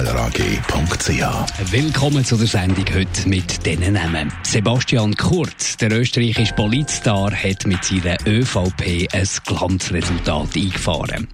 ihkellerag.ch. 0.00 1.72
Willkommen 1.72 2.24
zu 2.24 2.36
der 2.36 2.46
Sendung 2.46 2.84
heute 2.94 3.28
mit 3.28 3.64
diesen 3.66 3.92
Namen. 3.92 4.32
Sebastian 4.42 5.14
Kurz, 5.16 5.76
der 5.76 5.92
österreichische 5.92 6.54
Politstar, 6.54 7.32
hat 7.32 7.66
mit 7.66 7.84
seiner 7.84 8.16
ÖVP 8.26 9.08
ein 9.12 9.28
Glanzresultat 9.46 10.56
eingefahren. 10.56 11.28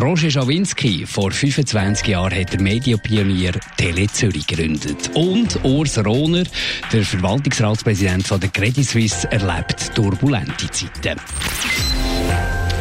Roger 0.00 0.30
Schawinski, 0.30 1.06
vor 1.06 1.30
25 1.30 2.06
Jahren 2.06 2.38
hat 2.38 2.52
der 2.52 2.60
Medienpionier 2.60 3.52
Tele 3.76 4.06
Zürich 4.08 4.46
gegründet. 4.46 5.10
Und 5.14 5.64
Urs 5.64 5.98
Rohner, 6.04 6.44
der 6.92 7.04
Verwaltungsratspräsident 7.04 8.26
von 8.26 8.40
der 8.40 8.50
Credit 8.50 8.84
Suisse, 8.84 9.30
erlebt 9.30 9.94
turbulente 9.94 10.70
Zeiten. 10.70 11.20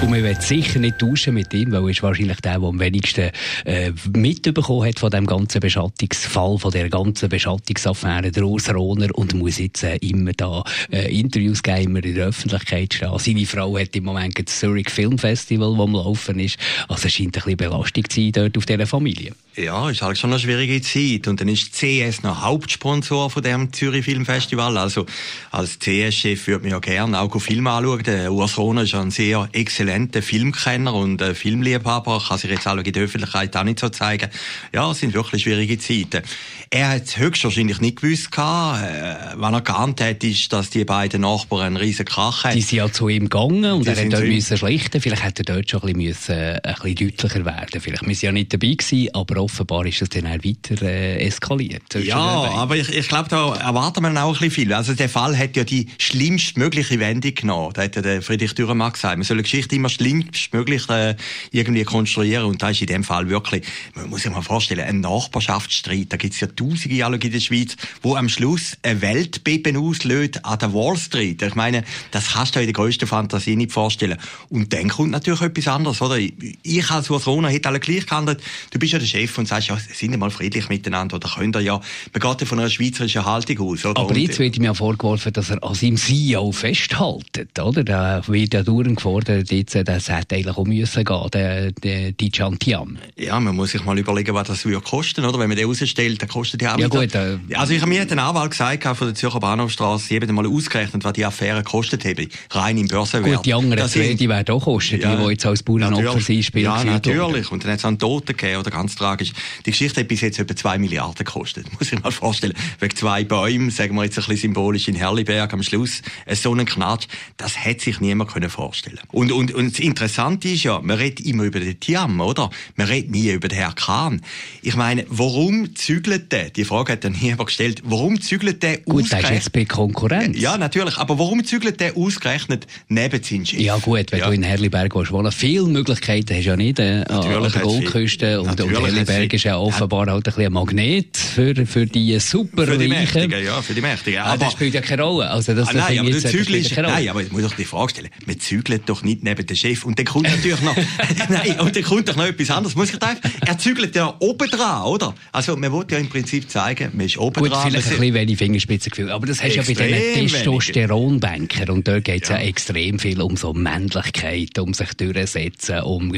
Und 0.01 0.11
man 0.11 0.23
wird 0.23 0.41
sicher 0.41 0.79
nicht 0.79 0.97
tauschen 0.97 1.33
mit 1.33 1.53
ihm, 1.53 1.73
weil 1.73 1.83
er 1.83 1.89
ist 1.89 2.01
wahrscheinlich 2.01 2.39
der, 2.39 2.57
der 2.57 2.69
am 2.69 2.79
wenigsten 2.79 3.31
äh, 3.65 3.91
mitbekommen 4.15 4.87
hat 4.87 4.97
von 4.97 5.11
dem 5.11 5.25
ganzen 5.25 5.59
Beschattungsfall, 5.59 6.57
von 6.57 6.71
der 6.71 6.89
ganzen 6.89 7.27
Beschattungsaffäre, 7.27 8.31
der 8.31 8.43
Urs 8.43 8.73
Rohner, 8.73 9.09
und 9.13 9.33
muss 9.33 9.59
jetzt 9.59 9.83
äh, 9.83 9.97
immer 9.97 10.31
da 10.31 10.63
äh, 10.89 11.13
Interviews 11.13 11.61
geben, 11.61 11.81
immer 11.81 12.03
in 12.03 12.15
der 12.15 12.27
Öffentlichkeit 12.27 12.93
stehen. 12.93 13.11
Seine 13.19 13.45
Frau 13.45 13.77
hat 13.77 13.93
im 13.93 14.05
Moment 14.05 14.39
das 14.39 14.59
Zurich 14.59 14.89
Film 14.89 15.17
Festival, 15.17 15.73
das 15.73 15.81
am 15.81 15.93
Laufen 15.93 16.39
ist. 16.39 16.57
Also 16.87 17.07
es 17.07 17.13
scheint 17.13 17.35
ein 17.35 17.43
bisschen 17.43 17.57
Belastung 17.57 18.09
zu 18.09 18.21
sein 18.21 18.31
dort 18.31 18.57
auf 18.57 18.65
dieser 18.65 18.87
Familie. 18.87 19.33
Ja, 19.57 19.89
ist 19.89 20.01
halt 20.01 20.17
schon 20.17 20.29
eine 20.29 20.39
schwierige 20.39 20.81
Zeit. 20.81 21.27
Und 21.27 21.41
dann 21.41 21.49
ist 21.49 21.73
CS 21.73 22.23
noch 22.23 22.41
Hauptsponsor 22.41 23.29
von 23.29 23.43
dem 23.43 23.73
Zürich 23.73 24.05
Filmfestival. 24.05 24.77
Also 24.77 25.05
als 25.51 25.77
CS-Chef 25.77 26.47
würde 26.47 26.63
man 26.63 26.71
ja 26.71 26.79
gerne 26.79 27.19
auch 27.19 27.37
Filme 27.41 27.69
anschauen. 27.71 28.03
Der 28.03 28.31
Urs 28.31 28.57
Rohner 28.57 28.83
ist 28.83 28.95
ein 28.95 29.11
sehr 29.11 29.49
exzellenter 29.51 29.88
Filmkenner 30.21 30.93
und 30.93 31.21
äh, 31.21 31.33
Filmliebhaber. 31.33 32.23
Kann 32.27 32.37
sich 32.37 32.49
jetzt 32.49 32.67
auch 32.67 32.77
in 32.77 32.91
der 32.91 33.03
Öffentlichkeit 33.03 33.55
auch 33.55 33.63
nicht 33.63 33.79
so 33.79 33.89
zeigen. 33.89 34.29
Ja, 34.73 34.91
es 34.91 34.99
sind 34.99 35.13
wirklich 35.13 35.43
schwierige 35.43 35.77
Zeiten. 35.77 36.23
Er 36.71 36.89
hat 36.89 37.17
höchstwahrscheinlich 37.17 37.81
nicht 37.81 38.01
gewusst, 38.01 38.31
gehabt, 38.31 38.83
äh, 38.83 39.15
was 39.35 39.53
er 39.53 39.61
geahnt 39.61 40.01
hat, 40.01 40.23
ist, 40.23 40.53
dass 40.53 40.69
die 40.69 40.85
beiden 40.85 41.21
Nachbarn 41.21 41.67
einen 41.67 41.77
riesen 41.77 42.05
Krach 42.05 42.43
haben. 42.43 42.55
Die 42.55 42.61
sind 42.61 42.77
ja 42.77 42.91
zu 42.91 43.09
ihm 43.09 43.23
gegangen 43.23 43.71
und 43.71 43.85
die 43.85 43.89
er 43.89 44.05
hat 44.05 44.13
dort 44.13 44.25
müssen 44.25 44.57
schlichten. 44.57 45.01
Vielleicht 45.01 45.23
hätte 45.23 45.41
er 45.41 45.55
dort 45.55 45.69
schon 45.69 45.81
ein 45.81 45.93
bisschen, 45.93 46.07
müssen, 46.07 46.35
äh, 46.35 46.61
ein 46.63 46.75
bisschen 46.75 46.95
deutlicher 46.95 47.45
werden 47.45 47.81
Vielleicht 47.81 48.05
müssen 48.05 48.25
ja 48.25 48.31
nicht 48.31 48.53
dabei 48.53 48.73
gewesen, 48.73 49.09
aber 49.13 49.41
offenbar 49.41 49.85
ist 49.87 50.01
das 50.01 50.09
dann 50.09 50.27
auch 50.27 50.43
weiter 50.43 50.81
äh, 50.83 51.25
eskaliert. 51.25 51.95
Ja, 51.95 52.19
aber 52.19 52.75
ich, 52.75 52.89
ich 52.89 53.07
glaube, 53.07 53.29
da 53.29 53.55
erwartet 53.55 54.03
man 54.03 54.15
auch 54.17 54.27
ein 54.27 54.33
bisschen 54.33 54.51
viel. 54.51 54.73
Also 54.73 54.93
der 54.93 55.09
Fall 55.09 55.35
hat 55.37 55.55
ja 55.55 55.63
die 55.63 55.87
schlimmstmögliche 55.97 56.99
Wendung 56.99 57.33
genommen. 57.33 57.73
Da 57.73 57.83
hat 57.83 57.95
ja 57.95 58.01
der 58.01 58.21
Friedrich 58.21 58.53
Dürrenmatt 58.53 58.93
gesagt, 58.93 59.17
man 59.17 59.23
soll 59.23 59.37
eine 59.37 59.43
Geschichte 59.43 59.78
immer 59.79 59.89
schlimmstmöglich 59.89 60.89
äh, 60.89 61.15
irgendwie 61.51 61.83
konstruieren 61.83 62.45
und 62.45 62.61
da 62.61 62.69
ist 62.69 62.81
in 62.81 62.87
dem 62.87 63.03
Fall 63.03 63.29
wirklich, 63.29 63.63
man 63.95 64.09
muss 64.09 64.23
sich 64.23 64.31
mal 64.31 64.41
vorstellen, 64.41 64.81
ein 64.81 64.99
Nachbarschaftsstreit, 65.01 66.07
da 66.11 66.17
gibt 66.17 66.33
es 66.33 66.39
ja 66.41 66.47
tausende 66.47 67.05
alle 67.05 67.17
in 67.17 67.31
der 67.31 67.39
Schweiz, 67.39 67.75
wo 68.01 68.15
am 68.15 68.29
Schluss 68.29 68.77
ein 68.83 69.01
Weltbeben 69.01 69.77
auslöst 69.77 70.45
an 70.45 70.59
der 70.59 70.73
Wall 70.73 70.97
Street. 70.97 71.41
Ich 71.41 71.55
meine, 71.55 71.83
das 72.11 72.33
kannst 72.33 72.55
du 72.55 72.59
in 72.59 72.65
der 72.65 72.73
grössten 72.73 73.07
Fantasie 73.07 73.55
nicht 73.55 73.71
vorstellen. 73.71 74.17
Und 74.49 74.73
dann 74.73 74.89
kommt 74.89 75.11
natürlich 75.11 75.41
etwas 75.41 75.67
anderes, 75.67 76.01
oder? 76.01 76.17
Ich 76.17 76.91
als 76.91 77.09
Ursoner 77.09 77.49
hätte 77.49 77.69
alle 77.69 77.79
gleich 77.79 78.05
gehandelt. 78.05 78.41
Du 78.71 78.79
bist 78.79 78.93
ja 78.93 78.99
der 78.99 79.05
Chef 79.05 79.37
und 79.37 79.47
sagst, 79.47 79.69
ja, 79.69 79.77
sind 79.77 80.17
mal 80.17 80.31
friedlich 80.31 80.69
miteinander, 80.69 81.15
oder 81.15 81.29
könnt 81.29 81.55
ihr 81.55 81.61
ja, 81.61 81.79
man 82.13 82.21
geht 82.21 82.41
ja 82.41 82.47
von 82.47 82.59
einer 82.59 82.69
schweizerischen 82.69 83.25
Haltung 83.25 83.59
aus, 83.59 83.85
oder? 83.85 83.99
Aber 83.99 84.17
jetzt 84.17 84.39
wird 84.39 84.57
mir 84.59 84.65
ja 84.65 84.73
vorgeworfen, 84.73 85.33
dass 85.33 85.49
er 85.49 85.63
an 85.63 85.75
seinem 85.75 85.97
CEO 85.97 86.51
festhaltet, 86.51 87.57
oder? 87.59 87.83
Da 87.83 88.27
wird 88.27 88.53
ja 88.53 88.63
dauernd 88.63 88.97
gefordert, 88.97 89.49
jetzt, 89.73 89.87
das 89.87 90.09
hätte 90.09 90.35
eigentlich 90.35 90.57
auch 90.57 90.65
müssen 90.65 91.03
gehen, 91.03 91.29
der, 91.33 91.71
der, 91.71 92.11
die 92.11 92.31
Chantiam. 92.31 92.97
Ja, 93.15 93.39
man 93.39 93.55
muss 93.55 93.71
sich 93.71 93.83
mal 93.83 93.97
überlegen, 93.97 94.33
was 94.33 94.47
das 94.47 94.65
würde 94.65 94.81
kosten, 94.81 95.25
oder? 95.25 95.39
Wenn 95.39 95.49
man 95.49 95.57
den 95.57 95.67
rausstellt, 95.67 96.21
dann 96.21 96.29
kostet 96.29 96.61
ja 96.61 96.75
auch 96.75 96.79
ja, 96.79 96.87
gut, 96.87 97.13
äh, 97.15 97.37
Also 97.55 97.73
ich 97.73 97.81
habe 97.81 97.89
mir 97.89 98.05
den 98.05 98.19
Anwalt 98.19 98.51
gesagt 98.51 98.83
von 98.97 99.07
der 99.07 99.15
Zürcher 99.15 99.39
Bahnhofstrasse, 99.39 100.13
eben 100.13 100.33
mal 100.33 100.45
ausgerechnet, 100.45 101.03
was 101.03 101.13
die 101.13 101.25
Affäre 101.25 101.63
kostet 101.63 102.03
hätte, 102.03 102.27
rein 102.51 102.77
im 102.77 102.87
Börsenwert. 102.87 103.37
Gut, 103.37 103.45
die 103.45 103.53
anderen 103.53 103.87
zwei, 103.87 104.13
die 104.13 104.29
werden 104.29 104.55
auch 104.55 104.63
kosten, 104.63 104.99
ja, 104.99 105.15
die, 105.15 105.23
die 105.23 105.29
jetzt 105.31 105.45
als 105.45 105.63
Bauernopfer 105.63 106.19
sind, 106.19 106.43
spielen. 106.43 106.65
Ja, 106.65 106.83
natürlich. 106.83 107.51
Und 107.51 107.63
dann 107.63 107.71
hat 107.71 107.79
es 107.79 107.85
einen 107.85 107.99
Toten 107.99 108.37
gegeben, 108.37 108.59
oder 108.59 108.71
ganz 108.71 108.95
tragisch. 108.95 109.31
Die 109.65 109.71
Geschichte 109.71 110.01
hat 110.01 110.07
bis 110.07 110.21
jetzt 110.21 110.39
etwa 110.39 110.55
zwei 110.55 110.77
Milliarden 110.77 111.15
gekostet. 111.15 111.67
Muss 111.79 111.91
ich 111.91 112.01
mal 112.01 112.11
vorstellen. 112.11 112.53
Wegen 112.79 112.95
zwei 112.95 113.23
Bäumen, 113.23 113.69
sagen 113.69 113.95
wir 113.95 114.03
jetzt 114.03 114.17
ein 114.17 114.25
bisschen 114.25 114.49
symbolisch 114.49 114.87
in 114.87 114.95
Herliberg 114.95 115.53
am 115.53 115.63
Schluss, 115.63 116.01
so 116.33 116.51
einen 116.51 116.65
Knatsch, 116.65 117.07
das 117.37 117.63
hätte 117.63 117.85
sich 117.85 117.99
niemand 117.99 118.31
können 118.31 118.49
vorstellen 118.49 118.99
und, 119.11 119.31
und, 119.31 119.53
und 119.59 119.73
das 119.73 119.79
Interessante 119.79 120.47
ist 120.47 120.63
ja, 120.63 120.79
man 120.81 120.97
redet 120.97 121.25
immer 121.25 121.43
über 121.43 121.59
den 121.59 121.77
Tiam, 121.79 122.21
oder? 122.21 122.49
Man 122.77 122.87
redet 122.87 123.11
nie 123.11 123.29
über 123.29 123.49
den 123.49 123.57
Herrn 123.57 123.75
Kahn. 123.75 124.21
Ich 124.61 124.77
meine, 124.77 125.05
warum 125.09 125.75
zügelt 125.75 126.31
der? 126.31 126.49
Die 126.49 126.63
Frage 126.63 126.93
hat 126.93 127.03
dann 127.03 127.11
niemand 127.19 127.47
gestellt. 127.47 127.81
Warum 127.83 128.21
zügelt 128.21 128.63
der 128.63 128.77
gut, 128.77 129.03
ausgerechnet... 129.03 129.11
Gut, 129.11 129.29
der 129.29 129.37
ist 129.37 129.43
jetzt 129.45 129.51
bei 129.51 129.65
Konkurrenz. 129.65 130.39
Ja, 130.39 130.57
natürlich. 130.57 130.97
Aber 130.97 131.19
warum 131.19 131.43
zügelt 131.43 131.81
der 131.81 131.97
ausgerechnet 131.97 132.67
neben 132.87 133.21
seinen 133.21 133.45
Chef? 133.45 133.59
Ja 133.59 133.77
gut, 133.77 134.13
wenn 134.13 134.19
ja. 134.19 134.27
du 134.27 134.33
in 134.33 134.43
Herliberg 134.43 134.95
wohnen 134.95 135.31
viele 135.33 135.65
Möglichkeiten 135.65 136.35
hast 136.35 136.45
du 136.45 136.49
ja 136.49 136.55
nicht 136.55 136.79
äh, 136.79 137.03
an 137.09 137.51
der 137.51 137.61
Goldküste. 137.61 138.41
Und, 138.41 138.61
und 138.61 138.69
Herliberg 138.69 139.33
ist 139.33 139.43
ja 139.43 139.57
offenbar 139.57 140.07
halt 140.07 140.09
ein 140.09 140.23
bisschen 140.23 140.45
ein 140.45 140.53
Magnet 140.53 141.17
für, 141.17 141.53
für 141.65 141.85
die 141.85 142.17
super 142.19 142.65
Für 142.65 142.77
die 142.77 142.87
Mächtigen, 142.87 143.43
ja, 143.43 143.61
für 143.61 143.73
die 143.73 143.81
Mächtigen. 143.81 144.21
Aber, 144.21 144.29
aber 144.29 144.45
das 144.45 144.53
spielt 144.53 144.73
ja 144.73 144.79
keine 144.79 145.01
Rolle. 145.01 145.29
Also 145.29 145.53
das, 145.53 145.67
ah, 145.67 145.73
nein, 145.73 145.99
aber, 145.99 146.09
jetzt, 146.09 146.25
ist, 146.25 146.77
nein, 146.77 147.09
aber 147.09 147.21
ich 147.21 147.31
muss 147.31 147.41
doch 147.41 147.55
die 147.55 147.65
Frage 147.65 147.89
stellen. 147.89 148.09
Man 148.25 148.39
zügelt 148.39 148.87
doch 148.87 149.03
nicht 149.03 149.21
neben 149.21 149.38
dem 149.45 149.55
Chef. 149.55 149.85
Und 149.85 149.97
dann 149.99 150.05
kommt 150.05 150.27
natürlich 150.27 150.61
noch... 150.61 150.75
nein, 151.29 151.59
und 151.59 151.75
dann 151.75 151.83
kommt 151.83 152.09
doch 152.09 152.15
noch 152.15 152.25
etwas 152.25 152.49
anderes. 152.51 152.75
Muss 152.75 152.93
ich 152.93 152.99
sagen, 152.99 153.19
er 153.45 153.57
zügelt 153.57 153.95
ja 153.95 154.15
oben 154.19 154.49
dran, 154.49 154.83
oder? 154.83 155.15
Also 155.31 155.55
man 155.55 155.71
will 155.71 155.85
ja 155.89 155.97
im 155.97 156.09
Prinzip 156.09 156.49
zeigen, 156.49 156.91
man 156.93 157.05
ist 157.05 157.17
oben 157.17 157.41
Gut, 157.41 157.51
dran. 157.51 157.69
vielleicht 157.69 157.87
ein 157.87 157.97
bisschen 157.97 158.13
wenig 158.13 158.37
Fingerspitzengefühl, 158.37 159.11
aber 159.11 159.27
das 159.27 159.43
hast 159.43 159.55
du 159.55 159.61
ja 159.61 159.63
bei 159.63 159.73
diesen 159.73 160.27
Testosteronbankern 160.27 161.69
und 161.69 161.87
dort 161.87 162.03
geht 162.03 162.23
es 162.23 162.29
ja. 162.29 162.37
ja. 162.37 162.43
extrem 162.43 162.99
viel 162.99 163.21
um 163.21 163.37
so 163.37 163.53
Männlichkeit, 163.53 164.57
um 164.59 164.73
sich 164.73 164.93
durchsetzen, 164.93 165.81
um 165.81 166.11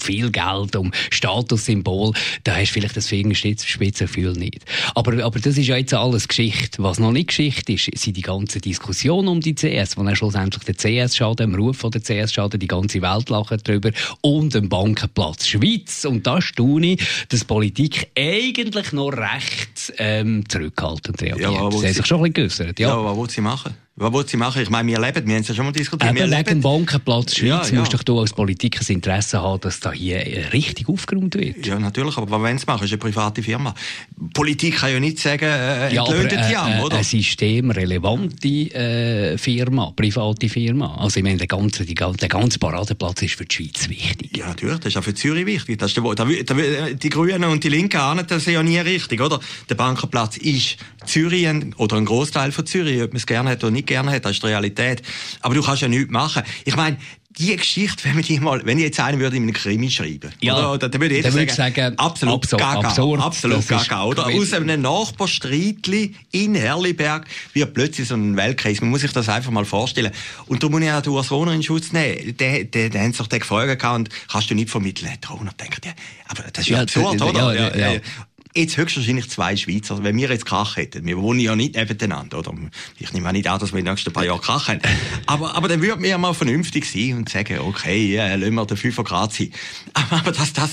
viel 0.00 0.30
Geld, 0.30 0.76
um 0.76 0.92
Statussymbol. 1.10 2.12
Da 2.44 2.56
hast 2.56 2.70
du 2.70 2.74
vielleicht 2.74 2.96
das 2.96 3.08
Fingerspitzengefühl 3.08 4.32
nicht. 4.32 4.64
Aber, 4.94 5.24
aber 5.24 5.38
das 5.38 5.56
ist 5.56 5.66
ja 5.66 5.76
jetzt 5.76 5.94
alles 5.94 6.28
Geschichte. 6.28 6.82
Was 6.82 6.98
noch 6.98 7.12
nicht 7.12 7.28
Geschichte 7.28 7.72
ist, 7.72 7.90
sind 7.94 8.16
die 8.16 8.22
ganzen 8.22 8.60
Diskussionen 8.60 9.28
um 9.28 9.40
die 9.40 9.54
CS, 9.54 9.96
wo 9.96 10.02
dann 10.02 10.16
schlussendlich 10.16 10.64
der 10.64 10.74
CS 10.76 11.16
schaden, 11.16 11.52
im 11.52 11.54
Ruf 11.54 11.78
von 11.78 11.90
der 11.90 12.02
CS 12.02 12.32
schaden, 12.54 12.60
die 12.60 12.66
ganze 12.66 13.02
Welt 13.02 13.28
lacht 13.28 13.68
darüber 13.68 13.90
und 14.20 14.54
den 14.54 14.68
Bankenplatz 14.68 15.46
Schweiz. 15.46 16.04
Und 16.04 16.26
da 16.26 16.40
staune 16.40 16.94
ich, 16.94 17.26
dass 17.28 17.44
Politik 17.44 18.10
eigentlich 18.16 18.92
noch 18.92 19.10
recht 19.10 19.92
ähm, 19.98 20.48
zurückhaltend 20.48 21.20
reagiert. 21.20 21.40
Ja, 21.40 21.50
sie 21.50 21.58
haben 21.58 21.78
sich 21.78 22.06
schon 22.06 22.24
ein 22.24 22.32
bisschen 22.32 22.34
geäussert. 22.34 22.78
Ja, 22.78 22.88
ja 22.88 23.04
was 23.04 23.16
will 23.16 23.30
sie 23.30 23.40
machen? 23.40 23.74
Was 23.96 24.12
will 24.12 24.26
sie 24.26 24.36
machen? 24.36 24.60
Ich 24.60 24.70
meine, 24.70 24.88
wir 24.88 25.00
leben, 25.00 25.24
wir 25.24 25.34
haben 25.36 25.42
es 25.42 25.48
ja 25.48 25.54
schon 25.54 25.66
mal 25.66 25.70
diskutiert. 25.70 26.10
Eben 26.10 26.28
wir 26.28 26.36
wegen 26.36 26.48
dem 26.48 26.60
Bankenplatz 26.62 27.36
Schweiz 27.36 27.70
ja, 27.70 27.76
ja. 27.76 27.78
musst 27.78 28.08
du 28.08 28.18
als 28.18 28.32
Politiker 28.32 28.80
das 28.80 28.90
Interesse 28.90 29.40
haben, 29.40 29.60
dass 29.60 29.78
da 29.78 29.92
hier 29.92 30.18
richtig 30.52 30.88
aufgeräumt 30.88 31.36
wird. 31.36 31.64
Ja, 31.64 31.78
natürlich, 31.78 32.16
aber 32.16 32.28
was 32.28 32.40
wollen 32.40 32.58
sie 32.58 32.66
machen? 32.66 32.86
Ist 32.86 32.90
eine 32.90 32.98
private 32.98 33.40
Firma. 33.40 33.72
Politik 34.32 34.78
kann 34.78 34.90
ja 34.90 34.98
nicht 34.98 35.20
sagen, 35.20 35.44
äh, 35.44 35.94
ja, 35.94 36.02
aber, 36.02 36.12
äh, 36.12 36.52
Jam, 36.52 36.80
oder? 36.80 36.96
Eine 36.96 37.04
systemrelevante 37.04 38.48
äh, 38.48 39.38
Firma, 39.38 39.92
private 39.94 40.48
Firma. 40.48 40.96
Also 40.96 41.18
ich 41.18 41.22
meine, 41.22 41.36
der 41.36 41.46
ganze, 41.46 41.84
die, 41.84 41.94
der 41.94 42.28
ganze 42.28 42.58
Paradeplatz 42.58 43.22
ist 43.22 43.36
für 43.36 43.44
die 43.44 43.54
Schweiz 43.54 43.88
wichtig. 43.88 44.36
Ja, 44.36 44.48
natürlich, 44.48 44.78
das 44.78 44.88
ist 44.88 44.96
auch 44.96 45.04
für 45.04 45.14
Zürich 45.14 45.46
wichtig. 45.46 45.78
Das 45.78 45.92
ist 45.92 45.96
der, 45.96 46.14
da, 46.16 46.24
da, 46.24 46.90
die 46.90 47.10
Grünen 47.10 47.44
und 47.44 47.62
die 47.62 47.68
Linken 47.68 47.98
ahnen 47.98 48.26
das 48.26 48.46
ja 48.46 48.60
nie 48.60 48.78
richtig, 48.78 49.20
oder? 49.20 49.38
Der 49.68 49.76
Bankenplatz 49.76 50.36
ist 50.38 50.78
Zürich 51.06 51.46
oder 51.76 51.96
ein 51.96 52.06
Großteil 52.06 52.50
von 52.50 52.66
Zürich, 52.66 53.00
ob 53.00 53.10
man 53.10 53.18
es 53.18 53.26
gerne 53.26 53.50
hat 53.50 53.62
oder 53.62 53.70
nicht 53.70 53.83
nicht 53.84 53.88
gerne 53.88 54.10
hat, 54.12 54.24
das 54.24 54.32
ist 54.32 54.42
die 54.42 54.46
Realität. 54.46 55.02
Aber 55.40 55.54
du 55.54 55.62
kannst 55.62 55.82
ja 55.82 55.88
nichts 55.88 56.10
machen. 56.10 56.42
Ich 56.64 56.76
meine, 56.76 56.96
die 57.36 57.56
Geschichte, 57.56 58.04
wenn, 58.04 58.22
die 58.22 58.38
mal, 58.38 58.64
wenn 58.64 58.78
ich 58.78 58.84
jetzt 58.84 59.00
einen 59.00 59.18
würde 59.18 59.36
in 59.36 59.42
einem 59.42 59.52
Krimi 59.52 59.90
schreiben, 59.90 60.30
ja, 60.40 60.70
oder, 60.70 60.88
dann 60.88 61.00
würde 61.00 61.16
ich 61.16 61.26
sagen, 61.26 61.48
sagen, 61.48 61.98
absolut 61.98 62.34
absurd, 62.34 62.62
gaga, 62.62 62.88
absurd, 62.88 63.20
absolut 63.20 63.66
gaga, 63.66 64.04
oder? 64.04 64.26
Aus 64.26 64.52
einem 64.52 64.82
Nachbarstreitli 64.82 66.14
in 66.30 66.54
Herliberg 66.54 67.26
wird 67.52 67.74
plötzlich 67.74 68.06
so 68.06 68.14
ein 68.14 68.36
Weltkreis. 68.36 68.80
Man 68.80 68.90
muss 68.90 69.00
sich 69.00 69.12
das 69.12 69.28
einfach 69.28 69.50
mal 69.50 69.64
vorstellen. 69.64 70.12
Und 70.46 70.62
da 70.62 70.68
muss 70.68 70.80
ich 70.82 70.92
auch 70.92 71.02
den 71.02 71.12
Urs 71.12 71.30
Rohner 71.32 71.52
in 71.52 71.64
Schutz 71.64 71.92
nehmen. 71.92 72.36
Der, 72.36 72.64
der, 72.64 72.90
der 72.90 73.04
hat 73.04 73.14
sich 73.16 73.26
den 73.26 73.40
gefragt 73.40 73.84
und 73.84 74.10
kannst 74.30 74.50
du 74.50 74.54
nicht 74.54 74.70
vermitteln. 74.70 75.10
Der 75.20 75.30
Rohner 75.30 75.52
denkt, 75.58 75.84
ja, 75.84 75.92
aber 76.28 76.44
das 76.52 76.64
ist 76.64 76.70
ja, 76.70 76.82
absurd, 76.82 77.20
oder? 77.20 77.52
Ja, 77.52 77.74
ja, 77.74 77.92
ja. 77.94 78.00
Jetzt 78.56 78.76
höchstwahrscheinlich 78.76 79.28
zwei 79.28 79.56
Schweizer. 79.56 80.02
Wenn 80.04 80.16
wir 80.16 80.28
jetzt 80.28 80.46
Krach 80.46 80.76
hätten, 80.76 81.04
wir 81.06 81.18
wohnen 81.18 81.40
ja 81.40 81.56
nicht 81.56 81.74
nebeneinander, 81.74 82.38
oder? 82.38 82.54
Ich 82.98 83.12
nehme 83.12 83.28
auch 83.28 83.32
nicht 83.32 83.48
an, 83.48 83.58
dass 83.58 83.72
wir 83.72 83.80
in 83.80 83.84
den 83.84 83.94
nächsten 83.94 84.12
paar 84.12 84.24
Jahren 84.24 84.40
Krach 84.40 84.68
haben. 84.68 84.80
Aber, 85.26 85.56
aber 85.56 85.68
dann 85.68 85.82
würden 85.82 86.02
wir 86.02 86.16
mal 86.18 86.34
vernünftig 86.34 86.86
sein 86.86 87.14
und 87.16 87.28
sagen, 87.28 87.58
okay, 87.58 88.14
ja, 88.14 88.34
lassen 88.34 88.54
wir 88.54 88.66
den 88.66 88.76
5 88.76 88.96
Grad 89.04 89.32
sein. 89.32 89.50
Aber, 89.94 90.16
aber 90.18 90.32
dass 90.32 90.52
das 90.52 90.72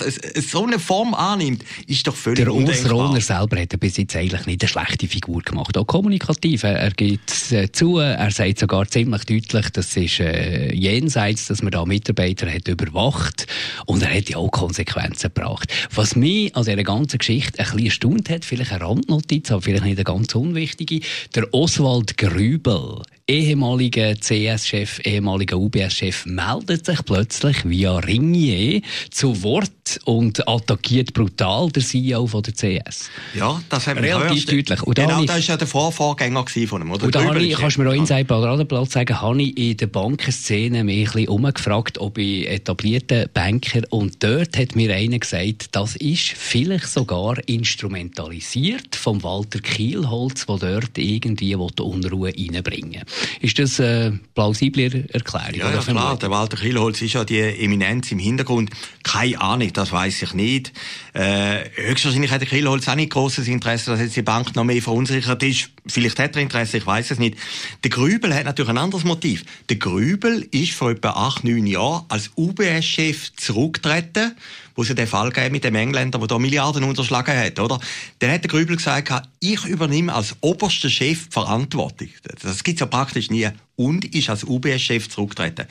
so 0.50 0.66
eine 0.66 0.80
Form 0.80 1.14
annimmt, 1.14 1.64
ist 1.88 2.06
doch 2.08 2.16
völlig 2.16 2.40
Der 2.40 2.54
Urs 2.54 2.90
Rohner 2.90 3.22
selber 3.22 3.60
hat 3.60 3.80
bis 3.80 3.98
jetzt 3.98 4.16
eigentlich 4.16 4.46
nicht 4.46 4.62
eine 4.62 4.68
schlechte 4.68 5.08
Figur 5.08 5.42
gemacht. 5.42 5.78
Auch 5.78 5.86
kommunikativ. 5.86 6.64
Er 6.64 6.92
geht 6.92 7.52
äh, 7.52 7.72
zu, 7.72 7.98
er 7.98 8.32
sagt 8.32 8.60
sogar 8.60 8.88
ziemlich 8.88 9.26
deutlich, 9.26 9.70
das 9.70 9.96
ist 9.96 10.20
äh, 10.20 10.74
jenseits, 10.74 11.48
dass 11.48 11.62
man 11.62 11.72
da 11.72 11.86
Mitarbeiter 11.86 12.52
hat 12.52 12.68
überwacht 12.68 13.48
und 13.86 14.02
er 14.02 14.16
hat 14.16 14.30
ja 14.30 14.38
auch 14.38 14.50
Konsequenzen 14.50 15.32
gebracht. 15.34 15.72
Was 15.94 16.16
mich 16.16 16.56
an 16.56 16.64
dieser 16.64 16.84
ganzen 16.84 17.20
Geschichte 17.20 17.60
ein 17.60 17.71
bisschen 17.72 17.86
erstaunt 17.86 18.30
hat, 18.30 18.46
vielleicht 18.46 18.72
eine 18.72 18.82
Randnotiz, 18.82 19.52
aber 19.52 19.62
vielleicht 19.62 19.84
nicht 19.84 19.98
eine 19.98 20.04
ganz 20.04 20.36
unwichtige, 20.36 21.02
der 21.36 21.54
Oswald 21.54 22.18
Grübel 22.18 23.02
ehemaliger 23.32 24.16
CS-Chef, 24.16 25.00
ehemaliger 25.06 25.58
UBS-Chef 25.58 26.26
meldet 26.26 26.86
sich 26.86 27.06
plötzlich 27.06 27.64
via 27.64 27.98
Ringier 27.98 28.82
zu 29.10 29.42
Wort 29.44 29.72
und 30.06 30.48
attackiert 30.48 31.14
brutal 31.14 31.70
der 31.72 31.84
CEO 31.84 32.28
von 32.28 32.44
der 32.44 32.54
CS. 32.54 33.10
Ja, 33.34 33.62
das 33.70 33.88
haben 33.88 34.02
wir 34.02 34.16
Relativ 34.16 34.46
gehört. 34.46 34.70
deutlich. 34.70 34.84
Und 34.84 34.96
genau, 34.96 35.24
das 35.26 35.36
war 35.36 35.40
ja 35.40 35.58
der 35.58 35.68
Vorvorgänger 35.68 36.46
von 36.68 36.82
ihm, 36.82 36.92
oder? 36.92 37.06
Und 37.06 37.16
da 37.16 37.24
habe 37.24 37.44
ich, 37.44 37.56
kannst 37.56 37.78
du 37.78 37.82
mir 37.82 37.90
auch 37.90 37.94
Inside 37.94 38.26
Paradeplatz 38.26 38.94
sagen, 38.94 39.22
habe 39.22 39.42
ich 39.42 39.58
in 39.58 39.78
der 39.78 39.88
Bankenszene 39.88 40.84
mich 40.84 41.08
ein 41.10 41.14
bisschen 41.14 41.28
umgefragt, 41.30 41.98
ob 41.98 42.18
ich 42.18 42.48
etablierten 42.48 43.28
Banker 43.34 43.82
und 43.90 44.24
dort 44.24 44.58
hat 44.58 44.76
mir 44.76 44.94
einer 44.94 45.20
gesagt, 45.20 45.76
das 45.76 45.96
ist 45.98 46.30
vielleicht 46.30 46.88
sogar 46.88 47.38
instrumentalisiert 47.48 48.96
vom 48.96 49.24
Walter 49.24 49.60
Kielholz, 49.60 50.46
der 50.46 50.58
dort 50.58 50.98
irgendwie 50.98 51.56
Unruhe 51.56 52.34
reinbringen 52.36 53.04
ist 53.42 53.60
das 53.60 53.80
eine 53.80 54.20
plausible 54.36 55.06
Erklärung? 55.12 55.56
Ja, 55.56 55.72
ja 55.72 55.80
klar. 55.80 56.18
Der 56.18 56.30
Walter 56.30 56.58
Kielholz 56.58 57.02
ist 57.02 57.14
ja 57.14 57.24
die 57.24 57.40
Eminenz 57.40 58.12
im 58.12 58.20
Hintergrund. 58.20 58.70
Keine 59.04 59.40
Ahnung, 59.42 59.71
das 59.78 59.92
weiß 59.92 60.22
ich 60.22 60.34
nicht. 60.34 60.74
Äh, 61.14 61.70
höchstwahrscheinlich 61.76 62.32
hat 62.32 62.42
der 62.42 62.48
Kielholz 62.48 62.88
auch 62.88 62.96
nicht 62.96 63.12
großes 63.12 63.48
Interesse, 63.48 63.92
dass 63.92 64.00
jetzt 64.00 64.16
die 64.16 64.22
Bank 64.22 64.56
noch 64.56 64.64
mehr 64.64 64.82
verunsichert 64.82 65.42
ist. 65.44 65.70
Vielleicht 65.88 66.20
hat 66.20 66.36
er 66.36 66.42
Interesse, 66.42 66.78
ich 66.78 66.86
weiß 66.86 67.12
es 67.12 67.20
nicht. 67.20 67.38
Der 67.84 67.90
Grübel 67.90 68.34
hat 68.34 68.46
natürlich 68.46 68.70
ein 68.70 68.78
anderes 68.78 69.04
Motiv. 69.04 69.44
Der 69.70 69.78
Grübel 69.78 70.48
ist 70.52 70.74
vor 70.74 70.92
etwa 70.92 71.12
acht, 71.12 71.44
neun 71.44 71.68
Jahren 71.68 72.06
als 72.10 72.32
UBS-Chef 72.36 73.36
zurückgetreten 73.36 74.34
wo 74.76 74.84
es 74.84 74.94
den 74.96 75.08
Fall 75.08 75.32
gab 75.32 75.52
mit 75.52 75.64
dem 75.64 75.76
Engländer, 75.76 76.20
der 76.20 76.28
da 76.28 76.40
Milliarden 76.40 76.84
unterschlagen 76.84 77.38
hat, 77.38 77.60
oder? 77.60 77.80
Dann 78.20 78.32
hat 78.32 78.44
der 78.44 78.50
Grübel 78.50 78.78
gesagt, 78.78 79.12
ich 79.40 79.66
übernehme 79.66 80.14
als 80.14 80.36
oberster 80.42 80.90
Chef 80.90 81.28
Verantwortung. 81.30 82.10
Das 82.42 82.64
gibt's 82.64 82.80
ja 82.80 82.86
praktisch 82.86 83.30
nie. 83.30 83.50
Und 83.86 84.06
ist 84.14 84.30
als 84.30 84.44
UBS-Chef 84.44 85.10
zurückgetreten. 85.10 85.66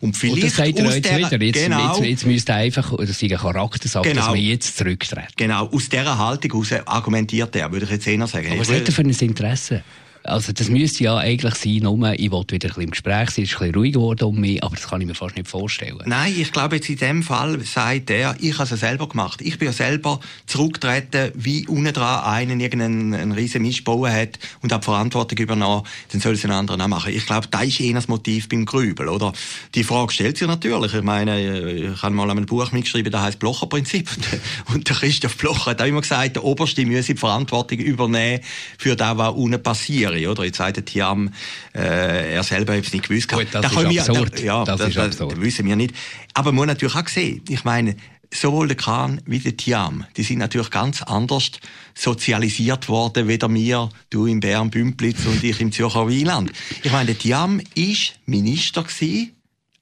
Und 0.00 0.16
vielleicht 0.16 0.36
und 0.36 0.44
das 0.44 0.56
sagt 0.56 0.78
er 0.78 0.94
jetzt 0.94 1.16
wieder. 1.16 1.42
Jetzt, 1.42 1.64
genau, 1.64 1.96
jetzt, 1.96 2.06
jetzt 2.06 2.26
müsste 2.26 2.54
einfach, 2.54 2.96
das 2.96 3.10
ist 3.10 3.22
ein 3.22 3.30
Charaktersache, 3.30 4.08
genau, 4.08 4.26
dass 4.26 4.34
wir 4.34 4.40
jetzt 4.40 4.76
zurücktreten. 4.76 5.28
Genau. 5.36 5.66
Aus 5.66 5.88
dieser 5.88 6.18
Haltung 6.18 6.64
heraus 6.64 6.86
argumentiert 6.86 7.56
er, 7.56 7.70
würde 7.72 7.86
ich 7.86 7.92
jetzt 7.92 8.06
eher 8.06 8.26
sagen. 8.26 8.48
Aber 8.50 8.60
was 8.60 8.70
hat 8.70 8.86
er 8.86 8.92
für 8.92 9.02
ein 9.02 9.10
Interesse? 9.10 9.82
Also 10.26 10.52
das 10.52 10.68
müsste 10.68 11.04
ja 11.04 11.16
eigentlich 11.16 11.54
sein, 11.54 11.78
nur, 11.82 12.12
ich 12.18 12.30
wollte 12.30 12.54
wieder 12.54 12.68
ein 12.68 12.70
bisschen 12.70 12.82
im 12.82 12.90
Gespräch 12.90 13.30
sein, 13.30 13.44
es 13.44 13.50
ist 13.50 13.54
ein 13.54 13.58
bisschen 13.58 13.74
ruhig 13.74 13.92
geworden 13.92 14.24
um 14.24 14.40
mich, 14.40 14.62
aber 14.62 14.74
das 14.74 14.88
kann 14.88 15.00
ich 15.00 15.06
mir 15.06 15.14
fast 15.14 15.36
nicht 15.36 15.48
vorstellen. 15.48 16.02
Nein, 16.06 16.34
ich 16.36 16.52
glaube 16.52 16.76
jetzt 16.76 16.88
in 16.88 16.96
dem 16.96 17.22
Fall 17.22 17.60
sagt 17.60 18.10
er, 18.10 18.36
ich 18.40 18.58
habe 18.58 18.74
es 18.74 18.80
selber 18.80 19.08
gemacht. 19.08 19.40
Ich 19.40 19.58
bin 19.58 19.66
ja 19.66 19.72
selber 19.72 20.20
zurückgetreten, 20.46 21.32
wie 21.34 21.66
unten 21.68 21.92
dran 21.92 22.24
einen 22.24 22.60
irgendeinen 22.60 23.14
einen 23.14 23.32
riesen 23.32 23.62
Mist 23.62 23.84
bauen 23.84 24.12
hat 24.12 24.38
und 24.62 24.72
habe 24.72 24.84
Verantwortung 24.84 25.38
übernommen, 25.38 25.82
dann 26.12 26.20
soll 26.20 26.34
es 26.34 26.44
ein 26.44 26.50
anderer 26.50 26.82
auch 26.82 26.88
machen. 26.88 27.12
Ich 27.14 27.26
glaube, 27.26 27.48
das 27.50 27.64
ist 27.64 27.80
eh 27.80 27.92
das 27.92 28.08
Motiv 28.08 28.48
beim 28.48 28.64
Grübel, 28.64 29.08
oder? 29.08 29.32
Die 29.74 29.84
Frage 29.84 30.12
stellt 30.12 30.38
sich 30.38 30.48
natürlich. 30.48 30.94
Ich 30.94 31.02
meine, 31.02 31.40
ich 31.40 32.02
habe 32.02 32.14
mal 32.14 32.30
ein 32.30 32.46
Buch 32.46 32.72
mitgeschrieben, 32.72 33.12
das 33.12 33.22
heißt 33.22 33.38
Blocher-Prinzip. 33.38 34.08
Und 34.72 34.88
der 34.88 34.96
Christoph 34.96 35.36
Blocher 35.36 35.70
hat 35.70 35.82
auch 35.82 35.86
immer 35.86 36.00
gesagt, 36.00 36.36
der 36.36 36.44
Oberste 36.44 36.84
müsse 36.84 37.14
die 37.14 37.20
Verantwortung 37.20 37.78
übernehmen 37.78 38.40
für 38.78 38.96
das, 38.96 39.16
was 39.16 39.34
unten 39.34 39.62
passiert 39.62 40.15
wäre, 40.16 40.30
oder? 40.30 40.44
Jetzt 40.44 40.58
sagt 40.58 40.76
der 40.76 40.84
Tiam, 40.84 41.30
äh, 41.74 42.34
er 42.34 42.42
selber 42.42 42.76
hat 42.76 42.84
es 42.84 42.92
nicht 42.92 43.08
gewusst. 43.08 43.28
Gut, 43.28 43.46
das 43.52 43.62
da 43.62 43.68
ist 43.80 43.90
wir, 43.90 44.00
absurd. 44.00 44.38
Da, 44.38 44.42
ja, 44.42 44.64
das, 44.64 44.78
das, 44.78 44.88
ist 44.88 44.98
absurd. 44.98 45.32
Das 45.32 45.40
wissen 45.40 45.66
wir 45.66 45.76
nicht. 45.76 45.94
Aber 46.34 46.50
man 46.50 46.56
muss 46.56 46.66
natürlich 46.66 46.94
auch 46.94 47.08
sehen, 47.08 47.42
ich 47.48 47.64
meine, 47.64 47.96
sowohl 48.32 48.68
der 48.68 48.76
Kahn 48.76 49.20
wie 49.26 49.38
der 49.38 49.56
Tiam, 49.56 50.04
die 50.16 50.22
sind 50.22 50.38
natürlich 50.38 50.70
ganz 50.70 51.02
anders 51.02 51.52
sozialisiert 51.94 52.88
worden, 52.88 53.28
weder 53.28 53.48
mir, 53.48 53.88
du 54.10 54.26
im 54.26 54.40
Bern 54.40 54.70
Bümplitz 54.70 55.24
und 55.26 55.42
ich 55.42 55.60
im 55.60 55.72
Zürcher 55.72 56.08
Wieland. 56.08 56.52
Ich 56.82 56.92
meine, 56.92 57.06
der 57.06 57.18
Tiam 57.18 57.60
ist 57.74 58.14
Minister 58.26 58.82
gewesen 58.82 59.32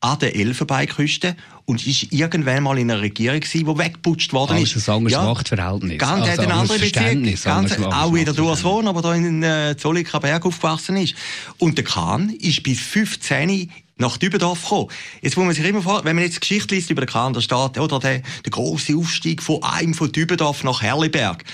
an 0.00 0.19
der 0.19 0.37
Elfenbeinküste 0.37 1.37
und 1.66 1.87
ist 1.87 2.12
irgendwann 2.12 2.62
mal 2.62 2.78
in 2.78 2.90
einer 2.90 3.00
Regierung 3.00 3.40
gewesen, 3.40 3.66
die 3.66 3.78
weggeputscht 3.78 4.32
worden 4.32 4.58
ist. 4.58 4.75
Also 4.75 4.93
ein 4.93 4.96
anderes 4.99 5.12
ja, 5.12 5.25
Machtverhältnis. 5.25 5.99
Ganz, 5.99 6.28
also 6.28 6.32
hat 6.32 6.38
eine 6.40 6.55
andere 6.55 6.78
Beziehung. 6.78 7.34
Ganz, 7.43 7.78
auch 7.78 8.14
wieder 8.14 8.32
durchs 8.32 8.64
Wohnen, 8.64 8.88
aber 8.88 9.00
da 9.02 9.14
in 9.14 9.43
äh, 9.43 9.76
Zolliker 9.76 10.20
Berg 10.20 10.44
aufgewachsen 10.44 10.96
ist. 10.96 11.14
Und 11.58 11.78
der 11.78 11.84
Kahn 11.84 12.31
ist 12.31 12.62
bis 12.62 12.81
15 12.81 13.70
nach 13.96 14.16
Dübendorf 14.16 14.62
gekommen. 14.62 14.88
Jetzt 15.22 15.37
muss 15.37 15.46
man 15.46 15.55
sich 15.55 15.64
immer 15.64 15.82
vor, 15.82 16.05
wenn 16.05 16.16
man 16.16 16.25
jetzt 16.25 16.40
Geschichte 16.40 16.75
liest 16.75 16.90
über 16.90 17.02
den 17.02 17.08
Kahn, 17.08 17.32
da 17.32 17.40
steht, 17.40 17.78
oder 17.78 17.99
der, 17.99 18.22
der 18.44 18.50
große 18.50 18.96
Aufstieg 18.96 19.43
von 19.43 19.62
einem 19.62 19.94
von 19.94 20.11
Dübendorf 20.11 20.64
nach 20.64 20.82
Herliberg 20.82 21.44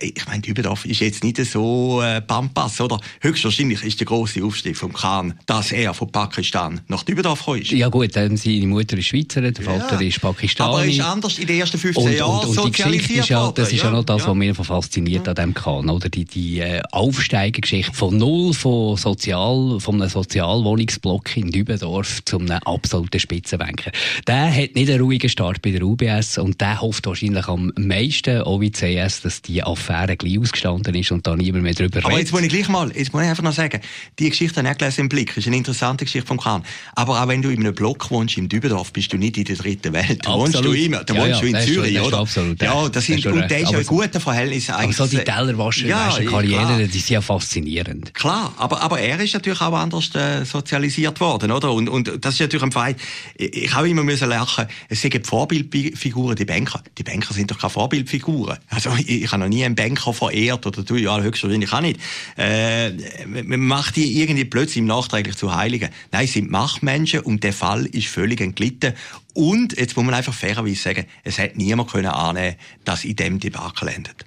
ich 0.00 0.26
meine, 0.26 0.42
Dübendorf 0.42 0.84
ist 0.84 1.00
jetzt 1.00 1.24
nicht 1.24 1.38
so 1.44 2.02
äh, 2.02 2.20
Pampas, 2.20 2.80
oder? 2.80 3.00
Höchstwahrscheinlich 3.20 3.82
ist 3.82 4.00
der 4.00 4.06
große 4.06 4.42
Aufstieg 4.44 4.76
vom 4.76 4.92
Khan, 4.92 5.34
dass 5.46 5.72
er 5.72 5.94
von 5.94 6.10
Pakistan 6.10 6.80
nach 6.88 7.02
Dübendorf 7.02 7.46
ist. 7.48 7.70
Ja 7.70 7.88
gut, 7.88 8.16
ähm, 8.16 8.36
seine 8.36 8.66
Mutter 8.66 8.98
ist 8.98 9.06
Schweizerin, 9.06 9.54
der 9.54 9.64
Vater 9.64 10.00
ja. 10.00 10.08
ist 10.08 10.20
Pakistani. 10.20 10.70
Aber 10.70 10.84
er 10.84 10.90
ist 10.90 11.00
anders 11.00 11.38
in 11.38 11.46
den 11.46 11.60
ersten 11.60 11.78
15 11.78 12.16
Jahren 12.16 12.40
und, 12.40 12.48
und, 12.48 12.58
und 12.58 12.78
die 12.78 12.82
Geschichte 12.82 13.12
ist 13.14 13.28
ja, 13.28 13.50
das 13.52 13.72
ist 13.72 13.78
ja, 13.78 13.84
ja 13.84 13.90
noch 13.90 14.04
das, 14.04 14.26
was 14.26 14.34
mich 14.34 14.56
fasziniert 14.56 15.26
ja. 15.26 15.32
an 15.32 15.36
dem 15.36 15.54
Khan, 15.54 15.88
oder? 15.88 16.08
Die, 16.08 16.24
die 16.24 16.60
äh, 16.60 16.82
Aufsteigergeschichte 16.92 17.94
von 17.94 18.16
null 18.16 18.52
von 18.52 18.96
Sozial, 18.96 19.78
von 19.80 20.00
einem 20.00 20.10
Sozialwohnungsblock 20.10 21.36
in 21.36 21.50
Dübendorf 21.50 22.24
zu 22.24 22.38
einem 22.38 22.58
absoluten 22.64 23.20
Spitzenbanker. 23.20 23.92
Der 24.26 24.54
hat 24.54 24.74
nicht 24.74 24.90
einen 24.90 25.00
ruhigen 25.00 25.28
Start 25.28 25.62
bei 25.62 25.70
der 25.70 25.82
UBS 25.82 26.38
und 26.38 26.60
der 26.60 26.80
hofft 26.80 27.06
wahrscheinlich 27.06 27.48
am 27.48 27.72
meisten, 27.76 28.42
auch 28.42 28.60
wie 28.60 28.70
CS, 28.70 29.22
dass 29.22 29.42
die 29.42 29.62
Affäre 29.78 30.16
gleich 30.16 30.38
ausgestanden 30.38 30.94
ist 30.94 31.10
und 31.12 31.26
da 31.26 31.36
niemand 31.36 31.64
mehr 31.64 31.74
drüber 31.74 31.96
redet. 31.96 32.04
Aber 32.06 32.18
jetzt 32.18 32.32
muss 32.32 32.42
ich 32.42 32.48
gleich 32.48 32.68
mal, 32.68 32.90
jetzt 32.94 33.12
muss 33.12 33.22
ich 33.22 33.28
einfach 33.28 33.42
noch 33.42 33.52
sagen, 33.52 33.80
die 34.18 34.28
Geschichte 34.28 34.60
habe 34.60 34.70
ich 34.70 34.78
gelesen 34.78 35.02
im 35.02 35.08
Blick, 35.08 35.36
ist 35.36 35.46
eine 35.46 35.56
interessante 35.56 36.04
Geschichte 36.04 36.26
vom 36.26 36.38
Kahn. 36.38 36.64
Aber 36.94 37.22
auch 37.22 37.28
wenn 37.28 37.42
du 37.42 37.50
in 37.50 37.60
einem 37.60 37.74
Block 37.74 38.10
wohnst, 38.10 38.36
im 38.36 38.48
Dübendorf, 38.48 38.92
bist 38.92 39.12
du 39.12 39.16
nicht 39.16 39.36
in 39.36 39.44
der 39.44 39.56
dritten 39.56 39.92
Welt. 39.92 40.26
Da 40.26 40.32
wohnst 40.32 40.62
du 40.62 40.72
immer, 40.72 41.04
da 41.04 41.14
ja, 41.14 41.20
wohnst 41.22 41.34
ja, 41.34 41.40
du 41.40 41.46
in 41.46 41.66
Zürich, 41.66 41.96
schon, 41.96 42.06
oder? 42.06 42.18
Absolut, 42.18 42.62
ja, 42.62 42.88
das 42.88 43.04
sind, 43.04 43.26
und 43.26 43.50
der 43.50 43.60
ist 43.60 43.70
ja 43.70 43.78
ein 43.78 43.86
guter 43.86 44.20
Verhältnis 44.20 44.70
eigentlich. 44.70 44.98
Aber 44.98 45.08
so 45.08 45.16
die 45.16 45.24
Tellerwascher, 45.24 45.86
ja, 45.86 46.18
Karriere, 46.28 46.86
die 46.86 46.98
sind 46.98 47.10
ja 47.10 47.20
faszinierend. 47.20 48.14
Klar, 48.14 48.52
aber, 48.56 48.82
aber 48.82 48.98
er 49.00 49.20
ist 49.20 49.34
natürlich 49.34 49.60
auch 49.60 49.72
anders 49.72 50.14
äh, 50.14 50.44
sozialisiert 50.44 51.20
worden, 51.20 51.52
oder? 51.52 51.72
Und, 51.72 51.88
und 51.88 52.12
das 52.20 52.34
ist 52.34 52.40
natürlich 52.40 52.64
ein 52.64 52.72
Fall, 52.72 52.96
ich 53.36 53.72
habe 53.72 53.88
immer 53.88 54.02
müssen 54.02 54.28
lernen, 54.28 54.66
es 54.88 55.00
sind 55.00 55.26
Vorbildfiguren, 55.26 56.36
die 56.36 56.44
Banker. 56.44 56.82
Die 56.96 57.02
Banker 57.02 57.34
sind 57.34 57.50
doch 57.50 57.58
keine 57.58 57.70
Vorbildfiguren. 57.70 58.58
Also 58.68 58.90
ich, 58.98 59.08
ich 59.08 59.32
habe 59.32 59.42
noch 59.42 59.48
nie 59.48 59.57
einen 59.64 59.74
Banker 59.74 60.12
verehrt 60.12 60.66
oder 60.66 60.82
du 60.82 60.96
ja 60.96 61.20
höchstwahrscheinlich 61.20 61.72
auch 61.72 61.80
nicht. 61.80 62.00
Äh, 62.36 62.90
man 63.26 63.60
macht 63.60 63.96
die 63.96 64.20
irgendwie 64.20 64.44
plötzlich 64.44 64.78
im 64.78 64.86
Nachträglich 64.86 65.36
zu 65.36 65.54
Heiligen. 65.54 65.90
Nein, 66.12 66.26
sie 66.26 66.34
sind 66.34 66.50
Machtmenschen 66.50 67.20
und 67.20 67.44
der 67.44 67.52
Fall 67.52 67.86
ist 67.86 68.08
völlig 68.08 68.40
entglitten. 68.40 68.94
Und 69.34 69.78
jetzt 69.78 69.96
muss 69.96 70.04
man 70.04 70.14
einfach 70.14 70.34
fairerweise 70.34 70.82
sagen, 70.82 71.06
es 71.24 71.38
hätte 71.38 71.58
niemand 71.58 71.90
können 71.90 72.06
annehmen, 72.06 72.56
dass 72.84 73.04
in 73.04 73.16
dem 73.16 73.38
Debakel 73.38 73.88
endet. 73.88 74.24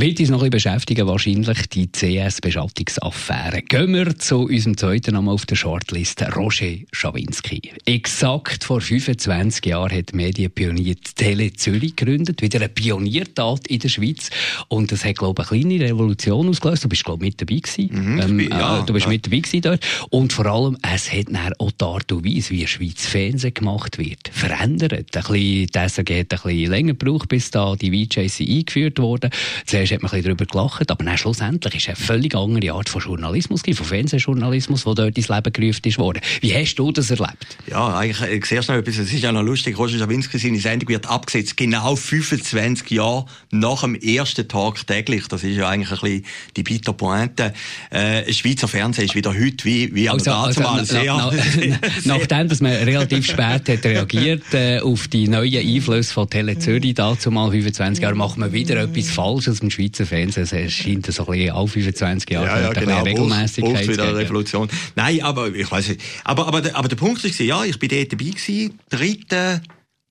Wird 0.00 0.18
uns 0.18 0.30
noch 0.30 0.42
ein 0.42 0.48
bisschen 0.48 0.70
beschäftigen, 0.70 1.06
wahrscheinlich 1.06 1.68
die 1.68 1.92
CS-Beschattungsaffäre. 1.92 3.60
Gehen 3.60 3.92
wir 3.92 4.18
zu 4.18 4.46
unserem 4.46 4.78
zweiten 4.78 5.12
Namen 5.12 5.28
auf 5.28 5.44
der 5.44 5.56
Shortlist, 5.56 6.22
Roger 6.34 6.74
Schawinski. 6.90 7.60
Exakt 7.84 8.64
vor 8.64 8.80
25 8.80 9.66
Jahren 9.66 9.94
hat 9.94 10.14
Medienpionier 10.14 10.94
Tele 11.16 11.52
Zürich 11.52 11.96
gegründet, 11.96 12.40
wieder 12.40 12.60
eine 12.60 12.70
Pioniertat 12.70 13.66
in 13.66 13.78
der 13.80 13.90
Schweiz. 13.90 14.30
Und 14.68 14.90
das 14.90 15.04
hat, 15.04 15.18
glaube 15.18 15.42
ich, 15.42 15.50
eine 15.50 15.68
kleine 15.68 15.90
Revolution 15.90 16.48
ausgelöst. 16.48 16.84
Du 16.84 16.88
bist, 16.88 17.04
glaube 17.04 17.26
ich, 17.26 17.32
mit 17.32 17.42
dabei 17.42 17.60
gewesen. 17.60 17.90
Mhm, 17.92 18.20
ähm, 18.22 18.40
ja, 18.52 18.80
äh, 18.80 18.86
du 18.86 18.94
bist 18.94 19.04
ja. 19.04 19.12
mit 19.12 19.26
dabei 19.26 19.40
gewesen 19.40 19.60
dort. 19.60 19.86
Und 20.08 20.32
vor 20.32 20.46
allem, 20.46 20.78
es 20.80 21.12
hat 21.12 21.26
dann 21.28 21.52
auch 21.58 21.72
die 21.72 21.84
Art 21.84 22.10
und 22.10 22.24
Weise, 22.24 22.52
wie 22.52 22.66
Schweiz 22.66 23.04
Fernsehen 23.04 23.52
gemacht 23.52 23.98
wird, 23.98 24.30
verändert. 24.32 25.14
Ein 25.14 25.22
bisschen, 25.24 25.66
das 25.72 25.98
hat 25.98 26.08
ein 26.08 26.24
bisschen 26.26 26.70
länger 26.70 26.94
gebraucht, 26.94 27.28
bis 27.28 27.50
da 27.50 27.76
die 27.76 27.90
VJs 27.90 28.40
eingeführt 28.40 28.98
wurden. 28.98 29.28
Zuerst 29.66 29.89
zuerst 29.90 29.92
hat 29.92 30.02
man 30.02 30.10
ein 30.10 30.22
bisschen 30.22 30.36
darüber 30.36 30.46
gelacht, 30.46 30.90
aber 30.90 31.04
dann 31.04 31.18
schlussendlich 31.18 31.74
ist 31.74 31.82
es 31.82 31.88
eine 31.88 31.96
völlig 31.96 32.34
andere 32.34 32.72
Art 32.72 32.88
von 32.88 33.02
Journalismus, 33.02 33.62
von 33.62 33.86
Fernsehjournalismus, 33.86 34.84
der 34.84 34.94
dort 34.94 35.16
ins 35.16 35.28
Leben 35.28 35.52
gerufen 35.52 35.82
ist 35.84 35.98
worden. 35.98 36.20
Wie 36.40 36.54
hast 36.54 36.74
du 36.76 36.92
das 36.92 37.10
erlebt? 37.10 37.58
Ja, 37.68 37.96
eigentlich, 37.96 38.30
ich 38.30 38.46
sehe 38.46 38.60
noch 38.60 38.68
etwas, 38.70 38.98
es 38.98 39.12
ist 39.12 39.22
ja 39.22 39.32
noch 39.32 39.42
lustig, 39.42 39.78
Roger 39.78 39.98
Schawinski, 39.98 40.38
seine 40.38 40.58
Sendung 40.58 40.88
wird 40.88 41.08
abgesetzt, 41.08 41.56
genau 41.56 41.96
25 41.96 42.90
Jahre 42.90 43.26
nach 43.50 43.82
dem 43.82 43.94
ersten 43.94 44.46
Tag 44.48 44.86
täglich. 44.86 45.28
Das 45.28 45.42
ist 45.42 45.56
ja 45.56 45.68
eigentlich 45.68 45.90
ein 45.90 46.00
bisschen 46.00 46.26
die 46.56 46.62
Peter 46.62 46.92
Pointe. 46.92 47.52
Äh, 47.90 48.32
Schweizer 48.32 48.68
Fernsehen 48.68 49.06
ist 49.06 49.14
wieder 49.14 49.30
heute 49.30 49.64
wie, 49.64 49.94
wie 49.94 50.08
also, 50.08 50.30
also, 50.32 50.60
na, 50.62 50.84
sehr, 50.84 51.04
na, 51.04 51.30
na, 52.04 52.18
Nachdem, 52.18 52.48
dass 52.48 52.60
man 52.60 52.72
relativ 52.72 53.26
spät 53.26 53.68
hat 53.68 53.84
reagiert 53.84 54.42
äh, 54.52 54.80
auf 54.80 55.08
die 55.08 55.28
neuen 55.28 55.66
Einflüsse 55.66 56.12
von 56.12 56.28
Tele 56.28 56.58
Zürich, 56.58 56.94
dazu 56.94 57.30
mal 57.30 57.50
25 57.50 58.02
Jahre, 58.02 58.14
macht 58.14 58.36
man 58.36 58.52
wieder 58.52 58.76
etwas 58.76 59.10
Falsches 59.10 59.60
im 59.60 59.70
Schweizer 59.80 60.06
Fernsehen. 60.06 60.44
Es 60.44 60.72
scheint 60.72 61.06
so 61.06 61.26
ein 61.26 61.32
bisschen 61.32 61.54
alle 61.54 61.68
25 61.68 62.30
Jahre 62.30 62.46
ja, 62.46 62.60
ja, 62.60 62.72
genau. 62.72 63.02
Regelmäßigkeit 63.02 63.88
wieder 63.88 64.04
eine 64.04 64.18
Revolution. 64.18 64.68
Nein, 64.94 65.22
aber 65.22 65.54
ich 65.54 65.70
weiß 65.70 65.88
nicht. 65.88 66.02
Aber, 66.24 66.46
aber, 66.46 66.62
aber 66.74 66.88
der 66.88 66.96
Punkt 66.96 67.24
ist, 67.24 67.38
ja, 67.38 67.64
ich 67.64 67.78
bin 67.78 67.88
dort 67.88 68.12
dabei 68.12 68.24
gewesen, 68.24 68.78
3. 68.90 69.60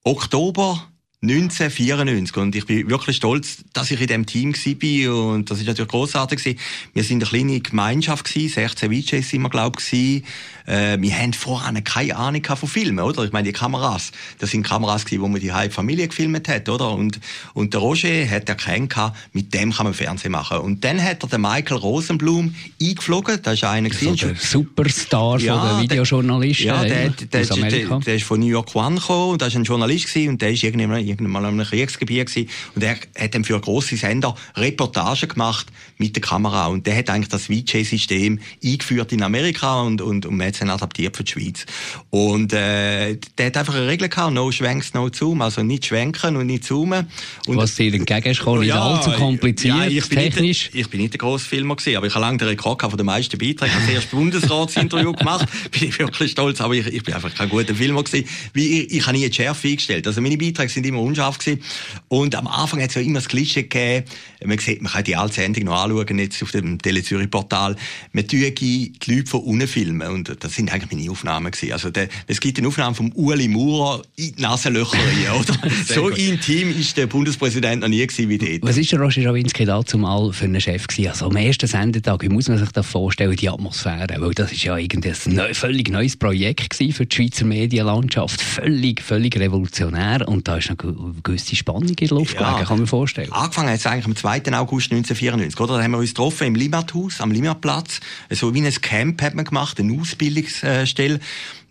Oktober 0.02 0.89
1994 1.22 2.36
und 2.38 2.56
ich 2.56 2.64
bin 2.64 2.88
wirklich 2.88 3.16
stolz, 3.16 3.58
dass 3.74 3.90
ich 3.90 4.00
in 4.00 4.06
dem 4.06 4.24
Team 4.24 4.54
war 4.54 5.34
und 5.34 5.50
das 5.50 5.58
ist 5.58 5.66
natürlich 5.66 5.90
großartig 5.90 6.56
Wir 6.94 7.04
sind 7.04 7.22
eine 7.22 7.28
kleine 7.28 7.60
Gemeinschaft 7.60 8.24
gewesen, 8.24 8.54
16 8.54 8.90
VJs 8.90 9.28
sind 9.28 9.42
wir 9.42 9.50
glaube 9.50 9.78
ich 9.92 10.24
äh, 10.70 10.96
wir 11.00 11.12
haben 11.18 11.32
vorher 11.32 11.80
keine 11.82 12.16
Ahnung 12.16 12.44
von 12.44 12.68
Filmen, 12.68 13.00
oder? 13.00 13.24
Ich 13.24 13.32
meine, 13.32 13.48
die 13.48 13.52
Kameras, 13.52 14.12
das 14.38 14.50
sind 14.50 14.62
Kameras 14.62 15.04
gewesen, 15.04 15.22
wo 15.22 15.28
man 15.28 15.40
die 15.40 15.52
halbe 15.52 15.74
Familie 15.74 16.06
gefilmt 16.08 16.48
hat, 16.48 16.68
oder? 16.68 16.92
Und, 16.92 17.18
und 17.54 17.74
der 17.74 17.80
Roger 17.80 18.28
hat 18.28 18.48
erkannt, 18.48 18.94
mit 19.32 19.52
dem 19.52 19.72
kann 19.72 19.86
man 19.86 19.94
Fernsehen 19.94 20.32
machen. 20.32 20.58
Und 20.58 20.84
dann 20.84 21.02
hat 21.02 21.22
er 21.22 21.28
den 21.28 21.40
Michael 21.40 21.78
Rosenblum 21.78 22.54
eingeflogen, 22.80 23.40
das 23.42 23.54
ist 23.54 23.64
einer 23.64 23.88
gewesen. 23.88 24.16
So 24.16 24.26
der 24.28 24.36
Superstar 24.36 25.40
ja, 25.40 25.58
von 25.58 25.68
den 25.68 25.82
Videojournalisten 25.82 26.66
ja, 26.66 26.84
der, 26.84 27.10
der, 27.10 27.26
der, 27.26 27.44
der, 27.44 27.98
der 27.98 28.14
ist 28.14 28.24
von 28.24 28.40
New 28.40 28.46
York 28.46 28.74
One 28.74 28.96
gekommen, 28.96 29.32
und 29.32 29.42
das 29.42 29.48
ist 29.48 29.56
ein 29.56 29.64
Journalist 29.64 30.06
gewesen, 30.06 30.30
und 30.30 30.42
der 30.42 30.52
ist 30.52 30.62
irgendwann, 30.62 31.04
irgendwann 31.10 31.32
mal 31.32 31.48
in 31.48 31.60
einem 31.60 31.66
Kriegsgebiet 31.66 32.26
gewesen, 32.26 32.48
und 32.74 32.82
er 32.82 32.96
hat 33.18 33.34
dann 33.34 33.44
für 33.44 33.60
grosse 33.60 33.96
Sender 33.96 34.34
Reportagen 34.56 35.28
gemacht 35.28 35.66
mit 36.00 36.16
der 36.16 36.22
Kamera, 36.22 36.66
und 36.66 36.86
der 36.86 36.96
hat 36.96 37.10
eigentlich 37.10 37.28
das 37.28 37.46
VJ-System 37.46 38.40
eingeführt 38.64 39.12
in 39.12 39.22
Amerika, 39.22 39.82
und, 39.82 40.00
und, 40.00 40.26
und 40.26 40.36
man 40.36 40.48
hat 40.48 40.60
dann 40.60 40.70
adaptiert 40.70 41.16
für 41.16 41.24
die 41.24 41.32
Schweiz. 41.32 41.66
Und 42.10 42.52
äh, 42.52 43.16
der 43.38 43.46
hat 43.46 43.56
einfach 43.56 43.74
eine 43.74 43.86
Regel 43.86 44.08
gehabt, 44.08 44.32
no 44.32 44.50
schwenks, 44.50 44.94
no 44.94 45.08
zoom, 45.12 45.42
also 45.42 45.62
nicht 45.62 45.86
schwenken 45.86 46.36
und 46.36 46.46
nicht 46.46 46.64
zoomen. 46.64 47.08
Und 47.46 47.56
Was 47.56 47.74
dir 47.74 47.92
entgegen 47.94 48.30
ist, 48.30 48.44
nicht 48.44 48.64
ja, 48.64 48.82
allzu 48.82 49.10
kompliziert, 49.12 49.76
ja, 49.76 49.86
ich 49.86 50.08
technisch. 50.08 50.70
Nicht, 50.72 50.74
ich 50.74 50.90
bin 50.90 51.00
nicht 51.02 51.12
der 51.12 51.18
grosse 51.18 51.44
Filmer 51.46 51.76
gewesen, 51.76 51.96
aber 51.96 52.06
ich 52.06 52.14
habe 52.14 52.24
lange 52.24 52.38
den 52.38 52.48
Rekord 52.48 52.80
von 52.80 52.96
den 52.96 53.06
meisten 53.06 53.38
Beiträgen. 53.38 53.66
Ich 53.66 53.74
habe 53.74 53.84
das 53.84 53.94
erste 53.94 54.16
Bundesratsinterview 54.16 55.12
gemacht, 55.20 55.46
bin 55.70 55.88
ich 55.88 55.98
wirklich 55.98 56.32
stolz, 56.32 56.60
aber 56.60 56.74
ich, 56.74 56.86
ich 56.86 57.02
bin 57.02 57.14
einfach 57.14 57.34
kein 57.34 57.48
guter 57.48 57.74
Filmer 57.74 58.02
gewesen. 58.02 58.26
Wie, 58.54 58.80
ich, 58.80 58.94
ich 58.94 59.06
habe 59.06 59.16
nie 59.16 59.24
eine 59.24 59.32
Schärfe 59.32 59.68
eingestellt. 59.68 60.06
Also 60.06 60.20
meine 60.20 60.38
Beiträge 60.38 60.72
sind 60.72 60.86
immer 60.86 61.00
unscharf 61.00 61.38
gewesen. 61.38 61.62
Und 62.08 62.34
am 62.34 62.46
Anfang 62.46 62.80
hat 62.80 62.88
es 62.88 62.94
ja 62.94 63.02
immer 63.02 63.18
das 63.18 63.28
Klischee 63.28 63.62
gegeben, 63.62 64.06
man 64.44 64.58
sieht, 64.58 64.80
man 64.80 64.92
kann 64.92 65.04
die 65.04 65.16
alte 65.16 65.34
Sendung 65.34 65.64
noch 65.64 65.82
anschauen, 65.82 65.89
jetzt 65.90 66.42
auf 66.42 66.50
dem 66.52 66.80
Tele 66.80 67.02
Portal, 67.28 67.76
man 68.12 68.26
tue 68.26 68.50
die 68.50 68.92
Leute 69.06 69.26
von 69.26 69.40
unten 69.40 69.68
filmen. 69.68 70.08
Und 70.08 70.36
das 70.40 70.54
sind 70.54 70.72
eigentlich 70.72 70.92
meine 70.92 71.10
Aufnahmen 71.10 71.50
gewesen. 71.50 71.72
Also 71.72 71.90
der, 71.90 72.08
es 72.26 72.40
gibt 72.40 72.58
eine 72.58 72.68
Aufnahme 72.68 72.94
vom 72.94 73.12
Uli 73.12 73.48
Maurer 73.48 74.02
in 74.16 74.34
die 74.34 74.42
Nasenlöcher 74.42 74.98
rein, 74.98 75.40
oder? 75.40 75.56
so 75.86 76.02
gut. 76.02 76.18
intim 76.18 76.78
ist 76.78 76.96
der 76.96 77.06
Bundespräsident 77.06 77.82
noch 77.82 77.88
nie 77.88 78.06
gewesen 78.06 78.28
wie 78.28 78.38
dort. 78.38 78.62
Was 78.62 78.76
ist 78.76 78.92
der 78.92 79.00
Roger 79.00 79.26
Rawinski 79.26 79.64
da 79.64 79.84
zumal 79.84 80.32
für 80.32 80.44
einen 80.44 80.60
Chef 80.60 80.86
gewesen? 80.86 81.10
Also 81.10 81.26
am 81.26 81.36
ersten 81.36 81.66
Sendetag, 81.66 82.22
wie 82.22 82.28
muss 82.28 82.48
man 82.48 82.58
sich 82.58 82.70
das 82.70 82.86
vorstellen, 82.86 83.36
die 83.36 83.48
Atmosphäre? 83.48 84.16
Weil 84.18 84.32
das 84.34 84.52
ist 84.52 84.64
ja 84.64 84.76
irgendwie 84.76 85.10
ein 85.10 85.54
völlig 85.54 85.90
neues 85.90 86.16
Projekt 86.16 86.70
gewesen 86.70 86.92
für 86.92 87.06
die 87.06 87.16
Schweizer 87.16 87.44
Medienlandschaft. 87.44 88.40
Völlig, 88.40 89.02
völlig 89.02 89.36
revolutionär. 89.36 90.26
Und 90.28 90.48
da 90.48 90.56
ist 90.56 90.68
eine 90.68 90.76
gewisse 91.22 91.56
Spannung 91.56 91.88
in 91.88 91.94
der 91.94 92.08
Luft 92.08 92.34
ja. 92.34 92.50
gelegen, 92.50 92.66
kann 92.66 92.78
man 92.78 92.86
vorstellen. 92.86 93.32
Angefangen 93.32 93.70
hat 93.70 93.78
es 93.78 93.86
eigentlich 93.86 94.06
am 94.06 94.16
2. 94.16 94.30
August 94.52 94.92
1994, 94.92 95.60
oder? 95.60 95.79
Da 95.80 95.84
haben 95.84 95.92
wir 95.92 95.98
uns 95.98 96.10
getroffen 96.10 96.46
im 96.46 96.54
Limathaus, 96.56 97.22
am 97.22 97.32
Limatplatz. 97.32 98.00
So 98.28 98.52
wie 98.52 98.60
ein 98.60 98.70
Camp 98.82 99.22
hat 99.22 99.34
man 99.34 99.46
gemacht, 99.46 99.80
eine 99.80 99.98
Ausbildungsstelle. 99.98 101.20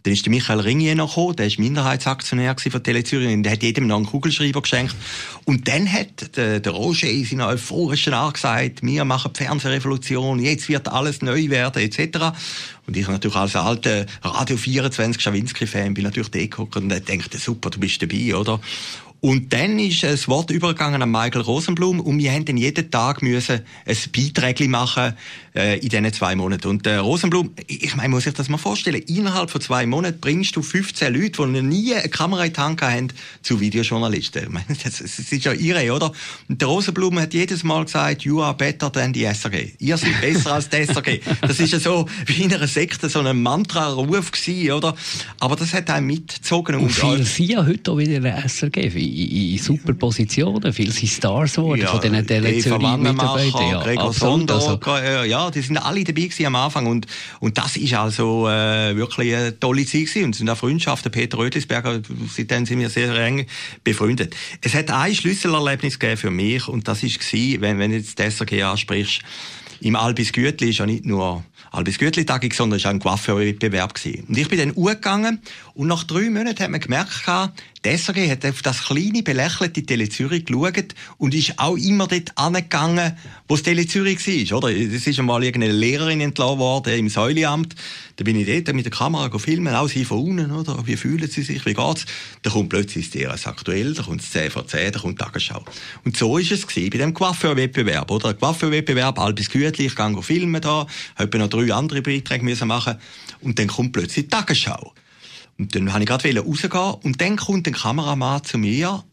Dann 0.01 0.13
ist 0.13 0.25
der 0.25 0.31
Michael 0.31 0.61
Ringier 0.61 0.95
noch 0.95 1.09
gekommen, 1.09 1.35
der 1.35 1.45
ist 1.45 1.59
Minderheitsaktionär 1.59 2.55
von 2.57 2.81
Tele 2.81 3.03
und 3.31 3.43
der 3.43 3.51
hat 3.51 3.61
jedem 3.61 3.85
noch 3.85 3.97
einen 3.97 4.07
Kugelschreiber 4.07 4.63
geschenkt. 4.63 4.95
Und 5.45 5.67
dann 5.67 5.91
hat 5.91 6.35
der, 6.37 6.59
der 6.59 6.71
Roger 6.71 7.07
in 7.07 7.23
seiner 7.23 7.49
euphorischen 7.49 8.15
Art 8.15 8.33
gesagt, 8.33 8.81
wir 8.81 9.05
machen 9.05 9.31
die 9.31 9.43
Fernsehrevolution, 9.43 10.39
jetzt 10.39 10.69
wird 10.69 10.87
alles 10.87 11.21
neu 11.21 11.49
werden, 11.51 11.83
etc. 11.83 12.35
Und 12.87 12.97
ich 12.97 13.07
natürlich 13.07 13.37
als 13.37 13.55
alter 13.55 14.07
Radio 14.23 14.57
24 14.57 15.21
Schawinski-Fan 15.21 15.93
bin 15.93 16.05
natürlich 16.05 16.31
da 16.31 16.63
und 16.79 16.89
dachte, 16.89 17.37
super, 17.37 17.69
du 17.69 17.79
bist 17.79 18.01
dabei, 18.01 18.35
oder? 18.35 18.59
Und 19.21 19.51
dann 19.51 19.79
ist 19.79 20.03
das 20.03 20.27
Wort 20.27 20.49
übergegangen 20.49 21.01
an 21.01 21.11
Michael 21.11 21.41
Rosenblum 21.41 21.99
und 21.99 22.19
wir 22.19 22.31
haben 22.31 22.45
dann 22.45 22.55
jeden 22.55 22.89
Tag 22.89 23.21
müssen 23.21 23.61
ein 23.85 23.97
Beitrag 24.15 24.59
machen 24.67 25.13
äh, 25.55 25.79
in 25.79 25.89
diesen 25.89 26.13
zwei 26.13 26.35
Monaten. 26.35 26.67
Und 26.67 26.87
äh, 26.87 26.95
Rosenblum, 26.95 27.51
ich 27.67 27.95
meine, 27.95 28.09
muss 28.09 28.25
ich 28.25 28.33
das 28.33 28.49
mal 28.49 28.57
vorstellen, 28.57 29.01
innerhalb 29.07 29.49
von 29.49 29.59
zwei 29.59 29.85
Monaten 29.85 30.19
bringst 30.21 30.55
du 30.55 30.61
15 30.61 31.13
Leute, 31.13 31.31
die 31.31 31.51
noch 31.51 31.61
nie 31.61 31.93
eine 31.93 32.07
Kamera 32.07 32.45
in 32.45 32.53
die 32.53 32.59
Hand 32.59 32.81
haben, 32.81 33.07
zu 33.41 33.59
Videojournalisten. 33.59 34.43
Ich 34.43 34.49
meine, 34.49 34.65
das, 34.83 34.99
das 34.99 35.19
ist 35.19 35.43
ja 35.43 35.51
irre, 35.51 35.93
oder? 35.93 36.11
Und 36.47 36.61
der 36.61 36.67
Rosenblum 36.67 37.19
hat 37.19 37.33
jedes 37.33 37.63
Mal 37.63 37.83
gesagt, 37.85 38.21
you 38.21 38.41
are 38.41 38.53
better 38.53 38.91
than 38.91 39.13
the 39.13 39.25
SRG. 39.25 39.73
Ihr 39.79 39.97
seid 39.97 40.21
besser 40.21 40.53
als 40.53 40.69
die 40.69 40.85
SRG. 40.85 41.19
Das 41.41 41.59
ist 41.59 41.73
ja 41.73 41.79
so 41.79 42.07
wie 42.25 42.43
in 42.43 42.53
einer 42.53 42.67
Sekte 42.67 43.09
so 43.09 43.19
ein 43.19 43.41
Mantra-Ruf 43.41 44.31
gewesen, 44.31 44.71
oder? 44.71 44.95
Aber 45.39 45.55
das 45.55 45.73
hat 45.73 45.89
einen 45.89 46.07
mitgezogen. 46.07 46.75
Und, 46.75 46.83
und 46.83 46.91
viele 46.91 47.23
sind 47.23 47.49
ja 47.49 47.65
heute 47.65 47.91
auch 47.91 47.97
wieder 47.97 48.15
in 48.15 48.23
der 48.23 48.47
SRG 48.47 48.93
in, 49.09 49.51
in 49.53 49.57
super 49.57 49.93
Positionen. 49.93 50.73
Viele 50.73 50.91
sind 50.91 51.09
Stars 51.09 51.55
geworden 51.55 51.81
ja, 51.81 51.87
von 51.87 52.01
diesen 52.01 52.25
Tele-Zürich-Mitarbeitern. 52.25 53.69
Ja, 53.69 53.83
Gregor 53.83 54.13
Sonder, 54.13 54.55
also. 54.55 54.79
ja, 55.25 55.51
die 55.51 55.61
sind 55.61 55.77
alle 55.77 56.03
dabei 56.03 56.21
gewesen 56.21 56.45
am 56.45 56.55
Anfang 56.55 56.87
und, 56.87 57.07
und 57.39 57.57
das 57.57 57.77
ist 57.77 57.93
also 57.93 58.47
äh, 58.47 58.95
wirklich 58.95 59.35
eine 59.35 59.59
tolle 59.59 59.85
Zeit 59.85 60.05
gewesen. 60.05 60.25
und 60.25 60.31
es 60.31 60.37
sind 60.39 60.49
auch 60.49 60.57
Freundschaften. 60.57 61.11
Peter 61.11 61.37
Rötlisberger, 61.37 62.01
seitdem 62.33 62.65
sind 62.65 62.79
wir 62.79 62.89
sehr 62.89 63.15
eng 63.15 63.45
befreundet. 63.83 64.35
Es 64.61 64.73
hat 64.73 64.91
ein 64.91 65.13
Schlüsselerlebnis 65.13 65.99
gegeben 65.99 66.17
für 66.17 66.31
mich 66.31 66.67
und 66.67 66.87
das 66.87 67.03
war, 67.03 67.61
wenn, 67.61 67.79
wenn 67.79 67.91
du 67.91 67.97
jetzt 67.97 68.19
das 68.19 68.37
SRG 68.37 68.63
ansprichst, 68.63 69.21
im 69.81 69.95
Albis 69.95 70.33
Gütli 70.33 70.69
ist 70.69 70.79
ja 70.79 70.85
nicht 70.85 71.05
nur 71.05 71.43
Albis 71.71 71.99
Gütli 71.99 72.25
Tagung, 72.25 72.51
sondern 72.51 72.77
es 72.77 72.83
war 72.83 72.91
ein 72.91 72.99
Coiffeur-Wettbewerb. 72.99 73.93
Und 74.27 74.37
ich 74.37 74.49
bin 74.49 74.59
dann 74.59 74.73
gegangen 74.73 75.39
und 75.73 75.87
nach 75.87 76.03
drei 76.03 76.29
Monaten 76.29 76.63
hat 76.63 76.71
man 76.71 76.79
gemerkt, 76.79 77.27
SRG 77.81 78.29
hat 78.29 78.45
auf 78.45 78.61
das 78.61 78.83
kleine, 78.83 79.23
belächelte 79.23 79.83
Tele 79.83 80.09
Zürich 80.09 80.43
geschaut 80.43 80.93
und 81.17 81.33
ist 81.33 81.57
auch 81.57 81.77
immer 81.77 82.07
dort 82.07 82.37
angegangen, 82.37 83.15
wo 83.47 83.55
es 83.55 83.63
Tele 83.63 83.87
Zürich 83.87 84.19
war, 84.51 84.57
oder? 84.57 84.75
Es 84.75 85.07
ist 85.07 85.17
einmal 85.17 85.45
irgendeine 85.45 85.73
Lehrerin 85.73 86.19
entlassen 86.19 86.59
worden 86.59 86.99
im 86.99 87.07
Säuleamt. 87.07 87.75
Da 88.17 88.25
bin 88.25 88.35
ich 88.35 88.47
dort 88.47 88.75
mit 88.75 88.83
der 88.83 88.91
Kamera 88.91 89.37
filmen, 89.39 89.73
auch 89.73 89.87
sie 89.87 90.03
von 90.03 90.19
unten, 90.19 90.51
oder? 90.51 90.85
Wie 90.85 90.97
fühlen 90.97 91.29
sie 91.29 91.41
sich, 91.41 91.65
wie 91.65 91.73
geht's? 91.73 92.05
Da 92.41 92.49
kommt 92.49 92.67
plötzlich 92.67 93.11
das 93.11 93.47
aktuell, 93.47 93.93
da 93.93 94.03
kommt 94.03 94.23
das 94.23 94.31
10 94.31 94.51
vor 94.51 94.67
10, 94.67 94.91
da 94.91 94.99
kommt 94.99 95.21
die 95.21 95.23
Tagesschau. 95.23 95.63
Und 96.03 96.17
so 96.17 96.37
ist 96.37 96.51
es 96.51 96.65
bei 96.65 96.89
dem 96.89 97.13
Coiffeur-Wettbewerb, 97.13 98.11
oder? 98.11 98.33
Coiffeur-Wettbewerb, 98.33 99.17
Albis 99.17 99.49
Gütli, 99.49 99.85
ich 99.85 99.95
gehe 99.95 100.21
filmen 100.21 100.59
da, 100.59 100.85
habe 101.15 101.37
noch 101.37 101.47
drei 101.47 101.73
andere 101.73 102.01
Beiträge 102.01 102.43
müssen 102.43 102.67
machen 102.67 102.95
und 103.39 103.57
dann 103.57 103.67
kommt 103.67 103.93
plötzlich 103.93 104.25
die 104.25 104.29
Tagesschau. 104.29 104.93
Und 105.59 105.75
dann 105.75 105.87
wollte 105.91 105.99
ich 105.99 106.07
gerade 106.07 106.39
rausgehen 106.39 106.93
und 107.03 107.21
dann 107.21 107.35
kommt 107.35 107.67
ein 107.67 107.73
Kameramann 107.73 108.43
zu 108.45 108.57
mir, 108.57 109.03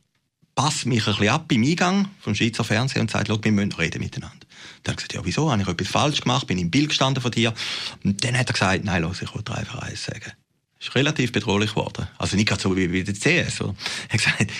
passt 0.54 0.86
mich 0.86 1.06
ein 1.06 1.12
bisschen 1.12 1.28
ab 1.28 1.50
im 1.50 1.64
Eingang 1.64 2.08
vom 2.20 2.34
Schweizer 2.34 2.64
Fernsehen 2.64 3.02
und 3.02 3.10
sagt, 3.10 3.28
wir 3.28 3.52
müssen 3.52 3.72
reden 3.72 4.00
miteinander. 4.00 4.46
Dann 4.84 4.92
hat 4.92 5.02
er 5.02 5.08
gesagt, 5.08 5.14
ja, 5.14 5.24
wieso? 5.24 5.50
Habe 5.50 5.60
ich 5.60 5.68
etwas 5.68 5.88
falsch 5.88 6.20
gemacht? 6.20 6.46
Bin 6.46 6.58
im 6.58 6.70
Bild 6.70 6.90
gestanden 6.90 7.20
von 7.20 7.32
dir? 7.32 7.52
Und 8.04 8.24
dann 8.24 8.38
hat 8.38 8.48
er 8.48 8.52
gesagt, 8.52 8.84
nein, 8.84 9.02
los, 9.02 9.20
ich 9.22 9.34
wollte 9.34 9.54
einfach 9.54 9.80
eins 9.80 10.04
sagen. 10.04 10.32
Ist 10.78 10.94
relativ 10.94 11.32
bedrohlich 11.32 11.70
geworden. 11.70 12.06
Also 12.16 12.36
nicht 12.36 12.48
gerade 12.48 12.62
so 12.62 12.76
wie, 12.76 12.92
wie 12.92 13.02
der 13.02 13.14
CS. 13.14 13.60
Er 13.60 13.68
hat 13.68 14.10
gesagt, 14.10 14.52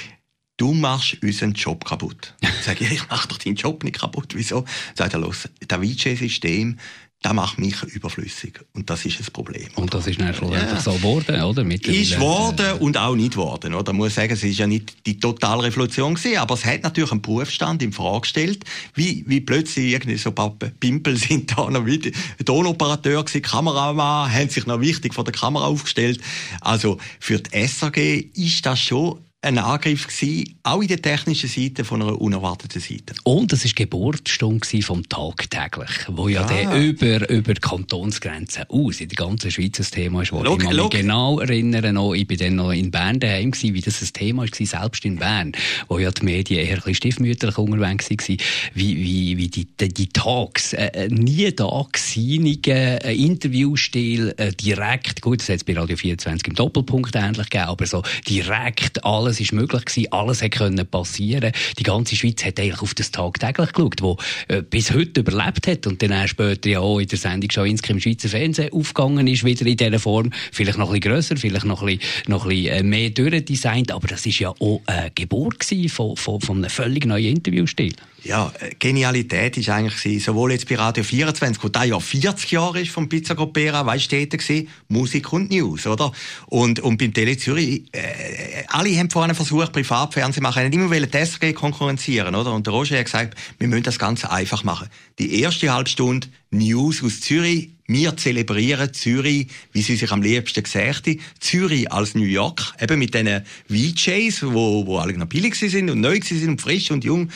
du 0.57 0.75
machst 0.75 1.23
unseren 1.23 1.53
Job 1.53 1.85
kaputt. 1.85 2.35
Ich, 2.41 2.81
ich 2.81 3.09
mache 3.09 3.29
doch 3.29 3.39
deinen 3.39 3.55
Job 3.55 3.85
nicht 3.85 4.01
kaputt. 4.01 4.35
Wieso? 4.35 4.65
Sagt 4.97 5.15
er, 5.15 5.21
los, 5.21 5.49
das 5.67 5.79
VJ-System, 5.79 6.79
das 7.23 7.33
macht 7.33 7.59
mich 7.59 7.83
überflüssig. 7.83 8.61
Und 8.75 8.89
das 8.89 9.05
ist 9.05 9.19
ein 9.19 9.27
Problem. 9.33 9.67
Und 9.75 9.93
das 9.93 10.07
ist 10.07 10.21
dann 10.21 10.33
ja. 10.33 10.81
so 10.81 10.93
geworden, 10.93 11.43
oder? 11.43 11.65
Ist 11.65 12.13
geworden 12.13 12.79
und 12.79 12.97
auch 12.97 13.17
nicht 13.17 13.33
geworden. 13.33 13.75
Oder? 13.75 13.91
Ich 13.91 13.99
muss 13.99 14.15
sagen, 14.15 14.33
es 14.33 14.45
ist 14.45 14.59
ja 14.59 14.67
nicht 14.67 15.07
die 15.07 15.19
totale 15.19 15.65
Revolution 15.65 16.15
gewesen, 16.15 16.39
aber 16.39 16.55
es 16.55 16.65
hat 16.65 16.83
natürlich 16.83 17.11
einen 17.11 17.23
Berufsstand 17.23 17.83
in 17.83 17.93
Frage 17.93 18.21
gestellt, 18.21 18.65
wie, 18.95 19.25
wie 19.27 19.41
plötzlich 19.41 19.93
irgendwie 19.93 20.19
so 20.19 20.31
ein 20.31 20.35
paar 20.35 20.51
Pimpel 20.51 21.17
sind 21.17 21.57
da 21.57 21.69
noch 21.71 21.87
wie 21.87 22.13
Tonoperateur 22.45 23.25
gewesen, 23.25 23.43
Kameramann, 23.43 24.33
haben 24.33 24.49
sich 24.49 24.67
noch 24.67 24.81
wichtig 24.81 25.15
vor 25.15 25.25
der 25.25 25.33
Kamera 25.33 25.67
aufgestellt. 25.67 26.21
Also 26.61 26.99
für 27.19 27.41
die 27.41 27.67
SAG 27.67 27.97
ist 27.97 28.65
das 28.65 28.79
schon 28.79 29.19
ein 29.47 29.59
Angriff 29.59 30.09
gewesen, 30.09 30.57
auch 30.65 30.83
in 30.83 30.89
der 30.89 31.01
technischen 31.01 31.49
Seite 31.49 31.85
von 31.85 32.03
einer 32.03 32.21
unerwarteten 32.21 32.81
Seite. 32.81 33.15
Und 33.23 33.53
es 33.53 33.65
war 33.65 33.73
Geburtsstunde 33.75 34.83
vom 34.83 35.09
Tagtäglich, 35.09 35.91
wo 36.09 36.29
ja, 36.29 36.41
ja. 36.41 36.47
Der 36.47 36.83
über, 36.83 37.31
über 37.31 37.55
die 37.55 37.61
Kantonsgrenzen 37.61 38.65
aus 38.69 39.01
in 39.01 39.09
der 39.09 39.17
ganzen 39.17 39.51
Schweiz 39.51 39.79
ein 39.79 39.87
Thema 39.87 40.23
ist. 40.23 40.33
Log, 40.33 40.61
ich 40.61 40.69
kann 40.69 40.77
mich 40.77 40.91
genau 40.91 41.39
erinnern, 41.39 41.95
noch, 41.95 42.15
ich 42.15 42.27
bin 42.27 42.39
dann 42.39 42.57
noch 42.57 42.73
in 42.73 42.91
Bern 42.91 43.21
daheim 43.21 43.53
gewesen, 43.53 43.75
wie 43.75 43.81
das 43.81 44.03
ein 44.03 44.13
Thema 44.13 44.43
war, 44.43 44.49
selbst 44.53 45.05
in 45.05 45.17
Bern, 45.17 45.53
wo 45.89 45.99
ja 45.99 46.11
die 46.11 46.25
Medien 46.25 46.67
eher 46.67 46.85
ein 46.85 46.95
stiefmütterlich 46.95 47.57
unterwegs 47.57 48.11
waren, 48.11 48.39
wie, 48.75 48.97
wie, 48.97 49.37
wie 49.39 49.49
die, 49.49 49.67
die, 49.79 49.89
die 49.89 50.09
Talks, 50.09 50.73
äh, 50.73 50.87
äh 50.87 51.09
nie 51.09 51.53
da 51.55 51.87
gewesen, 51.93 52.47
äh, 52.67 53.15
Interviewstil, 53.15 54.35
äh, 54.37 54.53
direkt, 54.53 55.23
gut, 55.23 55.41
das 55.41 55.49
hat 55.49 55.57
es 55.57 55.65
bei 55.65 55.75
Radio 55.75 55.97
24 55.97 56.49
im 56.49 56.55
Doppelpunkt 56.55 57.15
ähnlich 57.15 57.49
gegeben, 57.49 57.69
aber 57.69 57.87
so 57.87 58.03
direkt 58.29 59.05
alles 59.05 59.36
ist 59.41 59.53
möglich 59.53 59.85
gewesen, 59.85 60.13
alles 60.13 60.43
hat 60.43 60.53
können 60.53 60.87
passieren. 60.87 61.53
Die 61.79 61.83
ganze 61.83 62.17
Schweiz 62.17 62.45
hat 62.45 62.59
eigentlich 62.59 62.83
auf 62.83 62.95
das 62.95 63.11
tagtäglich 63.11 63.73
geschaut, 63.73 64.03
wo 64.03 64.17
äh, 64.49 64.63
bis 64.63 64.93
heute 64.93 65.21
überlebt 65.21 65.67
hat 65.67 65.87
und 65.87 66.03
dann 66.03 66.27
später 66.29 66.69
ja 66.69 66.81
auch 66.81 66.99
in 66.99 67.09
der 67.09 67.19
Sendung 67.19 67.51
Schawinski 67.51 67.93
im 67.93 68.01
Schweizer 68.01 68.29
Fernsehen 68.29 68.73
aufgegangen 68.73 69.27
ist, 69.27 69.45
wieder 69.45 69.67
in 69.67 69.77
dieser 69.77 69.99
Form, 69.99 70.31
vielleicht 70.53 70.79
noch 70.79 70.89
ein 70.89 71.01
bisschen 71.01 71.13
grösser, 71.13 71.37
vielleicht 71.37 71.67
noch 71.67 71.83
ein 71.83 71.99
bisschen, 71.99 72.31
noch 72.31 72.45
ein 72.45 72.51
bisschen 72.51 72.73
äh, 72.73 72.83
mehr 72.83 73.11
durchdesignt, 73.11 73.93
aber 73.93 74.09
das 74.09 74.27
ist 74.27 74.39
ja 74.39 74.51
auch 74.51 74.81
eine 74.87 75.11
Geburt 75.15 75.65
von, 75.89 76.17
von, 76.17 76.41
von 76.41 76.59
einem 76.59 76.71
völlig 76.71 77.07
neuen 77.07 77.37
Interviewstil. 77.37 77.95
Ja, 78.27 78.53
äh, 78.59 78.75
Genialität 78.77 79.57
ist 79.57 79.69
eigentlich 79.69 80.25
sowohl 80.25 80.51
jetzt 80.51 80.69
bei 80.69 80.75
Radio 80.75 81.05
24, 81.05 81.63
wo 81.63 81.69
da 81.69 81.85
ja 81.85 82.01
40 82.01 82.51
Jahre 82.51 82.81
ist 82.81 82.91
vom 82.91 83.09
Pizza 83.09 83.37
Copera, 83.37 83.87
weißt 83.87 84.11
du, 84.11 84.27
gesehen, 84.27 84.69
Musik 84.89 85.33
und 85.33 85.51
News, 85.51 85.87
oder? 85.87 86.11
Und, 86.47 86.81
und 86.81 86.99
beim 86.99 87.15
Tele 87.15 87.37
Zürich, 87.37 87.85
äh, 87.93 88.65
alle 88.67 88.97
haben 88.99 89.11
vorhin 89.11 89.35
versucht, 89.35 89.73
Privatfernsehen 89.73 90.43
machen, 90.43 90.65
haben 90.65 90.73
immer 90.73 90.91
wollen 90.91 91.09
SRG 91.13 91.53
konkurrenzieren, 91.53 92.35
oder? 92.35 92.53
Und 92.53 92.67
der 92.67 92.73
Roger 92.73 92.99
hat 92.99 93.05
gesagt, 93.05 93.39
wir 93.59 93.69
müssen 93.69 93.85
das 93.85 93.99
Ganze 93.99 94.31
einfach 94.31 94.65
machen. 94.65 94.89
Die 95.21 95.41
erste 95.41 95.73
halbe 95.73 95.89
Stunde 95.89 96.27
News 96.51 97.05
aus 97.05 97.21
Zürich, 97.21 97.71
wir 97.87 98.17
zelebrieren 98.17 98.93
Zürich, 98.93 99.47
wie 99.73 99.83
sie 99.83 99.95
sich 99.95 100.11
am 100.11 100.23
liebsten 100.23 100.65
gesagt 100.65 101.09
Zürich 101.39 101.93
als 101.93 102.17
New 102.17 102.25
York, 102.25 102.75
eben 102.81 102.99
mit 102.99 103.15
diesen 103.15 103.45
VJs, 103.69 104.43
wo, 104.43 104.85
wo 104.87 104.99
alle 104.99 105.17
noch 105.17 105.27
billig 105.27 105.55
sind 105.55 105.91
und 105.91 106.01
neu 106.01 106.19
sind 106.21 106.49
und 106.49 106.61
frisch 106.61 106.91
und 106.91 107.05
jung. 107.05 107.31